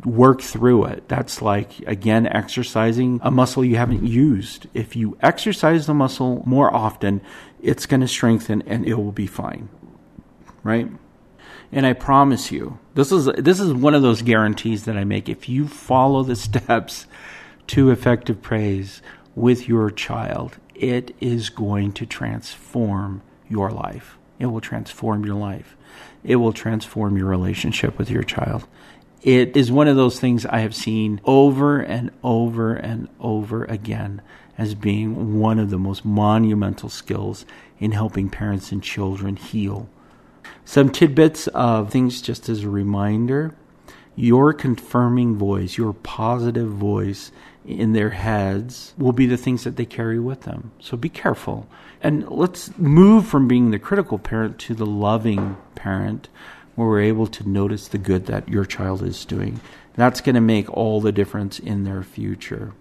work 0.05 0.41
through 0.41 0.85
it. 0.85 1.07
That's 1.07 1.41
like, 1.41 1.79
again, 1.87 2.27
exercising 2.27 3.19
a 3.23 3.31
muscle 3.31 3.65
you 3.65 3.75
haven't 3.75 4.05
used. 4.05 4.67
If 4.73 4.95
you 4.95 5.17
exercise 5.21 5.87
the 5.87 5.93
muscle 5.93 6.43
more 6.45 6.73
often, 6.73 7.21
it's 7.61 7.85
going 7.85 8.01
to 8.01 8.07
strengthen 8.07 8.61
and 8.63 8.87
it 8.87 8.95
will 8.95 9.11
be 9.11 9.27
fine. 9.27 9.69
Right? 10.63 10.89
And 11.71 11.85
I 11.85 11.93
promise 11.93 12.51
you, 12.51 12.79
this 12.95 13.11
is, 13.11 13.25
this 13.25 13.59
is 13.59 13.73
one 13.73 13.93
of 13.93 14.01
those 14.01 14.21
guarantees 14.21 14.85
that 14.85 14.97
I 14.97 15.03
make. 15.03 15.29
If 15.29 15.47
you 15.49 15.67
follow 15.67 16.23
the 16.23 16.35
steps 16.35 17.05
to 17.67 17.91
effective 17.91 18.41
praise 18.41 19.01
with 19.35 19.67
your 19.67 19.91
child, 19.91 20.57
it 20.75 21.15
is 21.19 21.49
going 21.49 21.93
to 21.93 22.05
transform 22.05 23.21
your 23.49 23.71
life. 23.71 24.17
It 24.39 24.47
will 24.47 24.61
transform 24.61 25.25
your 25.25 25.35
life. 25.35 25.75
It 26.23 26.37
will 26.37 26.53
transform 26.53 27.17
your 27.17 27.27
relationship 27.27 27.97
with 27.97 28.09
your 28.09 28.23
child 28.23 28.67
it 29.21 29.55
is 29.57 29.71
one 29.71 29.87
of 29.87 29.95
those 29.95 30.19
things 30.19 30.45
I 30.45 30.59
have 30.59 30.75
seen 30.75 31.19
over 31.25 31.79
and 31.79 32.11
over 32.23 32.73
and 32.73 33.07
over 33.19 33.65
again 33.65 34.21
as 34.57 34.75
being 34.75 35.39
one 35.39 35.59
of 35.59 35.69
the 35.69 35.77
most 35.77 36.03
monumental 36.03 36.89
skills 36.89 37.45
in 37.79 37.91
helping 37.91 38.29
parents 38.29 38.71
and 38.71 38.83
children 38.83 39.35
heal. 39.35 39.89
Some 40.65 40.89
tidbits 40.89 41.47
of 41.47 41.91
things 41.91 42.21
just 42.21 42.49
as 42.49 42.63
a 42.63 42.69
reminder 42.69 43.55
your 44.15 44.51
confirming 44.51 45.37
voice, 45.37 45.77
your 45.77 45.93
positive 45.93 46.67
voice 46.67 47.31
in 47.65 47.93
their 47.93 48.09
heads 48.09 48.93
will 48.97 49.13
be 49.13 49.25
the 49.25 49.37
things 49.37 49.63
that 49.63 49.77
they 49.77 49.85
carry 49.85 50.19
with 50.19 50.41
them. 50.41 50.71
So 50.79 50.97
be 50.97 51.07
careful. 51.07 51.69
And 52.01 52.27
let's 52.27 52.77
move 52.77 53.25
from 53.25 53.47
being 53.47 53.71
the 53.71 53.79
critical 53.79 54.19
parent 54.19 54.59
to 54.59 54.75
the 54.75 54.85
loving 54.85 55.55
parent 55.75 56.27
where 56.79 56.87
we're 56.87 57.01
able 57.01 57.27
to 57.27 57.49
notice 57.49 57.89
the 57.89 57.97
good 57.97 58.27
that 58.27 58.47
your 58.47 58.63
child 58.63 59.03
is 59.03 59.25
doing. 59.25 59.59
That's 59.95 60.21
going 60.21 60.35
to 60.35 60.41
make 60.41 60.71
all 60.71 61.01
the 61.01 61.11
difference 61.11 61.59
in 61.59 61.83
their 61.83 62.03
future. 62.03 62.71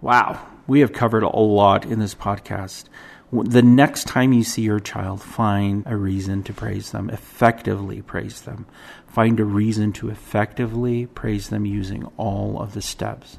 Wow, 0.00 0.46
we 0.68 0.78
have 0.80 0.92
covered 0.92 1.24
a 1.24 1.36
lot 1.36 1.84
in 1.84 1.98
this 1.98 2.14
podcast. 2.14 2.84
The 3.32 3.60
next 3.60 4.06
time 4.06 4.32
you 4.32 4.44
see 4.44 4.62
your 4.62 4.78
child, 4.78 5.20
find 5.20 5.82
a 5.84 5.96
reason 5.96 6.44
to 6.44 6.52
praise 6.52 6.92
them, 6.92 7.10
effectively 7.10 8.02
praise 8.02 8.42
them. 8.42 8.66
Find 9.08 9.40
a 9.40 9.44
reason 9.44 9.92
to 9.94 10.10
effectively 10.10 11.06
praise 11.06 11.48
them 11.48 11.66
using 11.66 12.04
all 12.16 12.62
of 12.62 12.72
the 12.72 12.82
steps. 12.82 13.38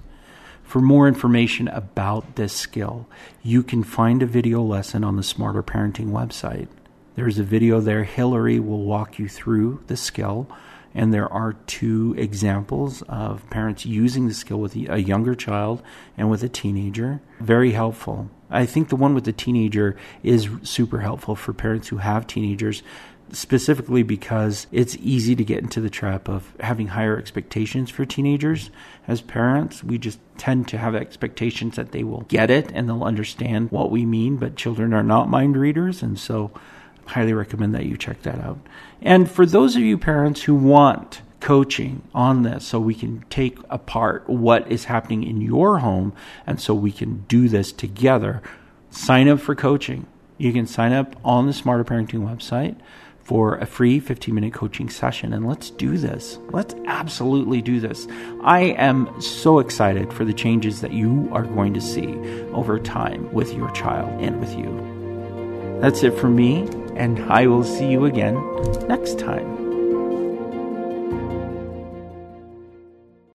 For 0.62 0.82
more 0.82 1.08
information 1.08 1.70
about 1.70 2.36
this 2.36 2.52
skill, 2.52 3.08
you 3.42 3.64
can 3.64 3.84
find 3.84 4.22
a 4.22 4.28
video 4.28 4.62
lesson 4.62 5.06
on 5.06 5.16
the 5.16 5.24
Smarter 5.24 5.64
Parenting 5.64 6.12
website. 6.12 6.68
There's 7.16 7.40
a 7.40 7.44
video 7.44 7.80
there. 7.80 8.04
Hillary 8.04 8.60
will 8.60 8.84
walk 8.84 9.20
you 9.20 9.28
through 9.28 9.84
the 9.88 9.98
skill. 9.98 10.48
And 10.96 11.14
there 11.14 11.32
are 11.32 11.54
two 11.68 12.16
examples 12.18 13.04
of 13.04 13.48
parents 13.50 13.86
using 13.86 14.28
the 14.28 14.34
skill 14.34 14.58
with 14.58 14.76
a 14.76 15.00
younger 15.00 15.36
child 15.36 15.84
and 16.18 16.32
with 16.32 16.44
a 16.44 16.50
teenager. 16.50 17.22
Very 17.40 17.72
helpful. 17.72 18.30
I 18.50 18.66
think 18.66 18.90
the 18.90 18.96
one 18.96 19.14
with 19.14 19.26
the 19.26 19.32
teenager 19.32 19.96
is 20.24 20.50
super 20.64 21.02
helpful 21.02 21.36
for 21.36 21.54
parents 21.54 21.90
who 21.90 21.98
have 21.98 22.26
teenagers 22.26 22.82
specifically 23.32 24.02
because 24.02 24.66
it's 24.72 24.98
easy 25.00 25.36
to 25.36 25.44
get 25.44 25.60
into 25.60 25.80
the 25.80 25.90
trap 25.90 26.28
of 26.28 26.52
having 26.60 26.88
higher 26.88 27.16
expectations 27.18 27.92
for 27.92 28.04
teenagers 28.04 28.72
as 29.08 29.22
parents. 29.22 29.84
We 29.84 30.00
just 30.00 30.20
tend 30.40 30.68
to 30.70 30.80
have 30.80 30.96
expectations 30.96 31.76
that 31.76 31.92
they 31.92 32.04
will 32.04 32.22
get 32.22 32.50
it 32.50 32.72
and 32.74 32.90
they'll 32.90 33.04
understand 33.04 33.72
what 33.72 33.92
we 33.92 34.06
mean, 34.06 34.38
but 34.38 34.56
children 34.56 34.94
are 34.96 35.04
not 35.04 35.30
mind 35.30 35.56
readers, 35.56 36.02
and 36.02 36.18
so 36.18 36.50
highly 37.10 37.34
recommend 37.34 37.74
that 37.76 37.86
you 37.86 37.98
check 37.98 38.22
that 38.22 38.40
out. 38.40 38.60
And 39.02 39.30
for 39.30 39.46
those 39.46 39.76
of 39.76 39.82
you 39.82 39.98
parents 39.98 40.44
who 40.44 40.56
want 40.56 41.22
coaching 41.40 42.04
on 42.14 42.44
this 42.44 42.66
so 42.66 42.80
we 42.80 42.94
can 42.94 43.24
take 43.30 43.58
apart 43.70 44.30
what 44.30 44.70
is 44.72 44.86
happening 44.86 45.24
in 45.24 45.42
your 45.42 45.80
home 45.80 46.14
and 46.46 46.60
so 46.60 46.74
we 46.74 46.92
can 46.92 47.26
do 47.28 47.48
this 47.48 47.72
together, 47.72 48.42
sign 48.92 49.28
up 49.28 49.40
for 49.40 49.56
coaching. 49.56 50.06
You 50.38 50.54
can 50.54 50.68
sign 50.68 50.94
up 50.94 51.16
on 51.26 51.48
the 51.48 51.54
Smarter 51.54 51.84
Parenting 51.84 52.26
website 52.28 52.78
for 53.24 53.56
a 53.58 53.66
free 53.66 54.00
15 54.00 54.34
minute 54.34 54.54
coaching 54.54 54.90
session. 54.90 55.34
And 55.34 55.48
let's 55.48 55.70
do 55.70 55.98
this. 55.98 56.38
Let's 56.50 56.76
absolutely 56.86 57.62
do 57.62 57.80
this. 57.80 58.08
I 58.42 58.62
am 58.78 59.22
so 59.22 59.60
excited 59.60 60.14
for 60.14 60.26
the 60.26 60.34
changes 60.34 60.82
that 60.82 60.94
you 60.94 61.30
are 61.32 61.44
going 61.44 61.74
to 61.74 61.82
see 61.82 62.16
over 62.54 62.80
time 62.80 63.32
with 63.34 63.54
your 63.54 63.72
child 63.72 64.10
and 64.22 64.40
with 64.40 64.56
you. 64.58 65.00
That's 65.80 66.04
it 66.04 66.14
for 66.18 66.28
me, 66.28 66.68
and 67.00 67.20
I 67.32 67.48
will 67.48 67.64
see 67.64 67.88
you 67.88 68.06
again 68.06 68.36
next 68.88 69.18
time. 69.18 69.69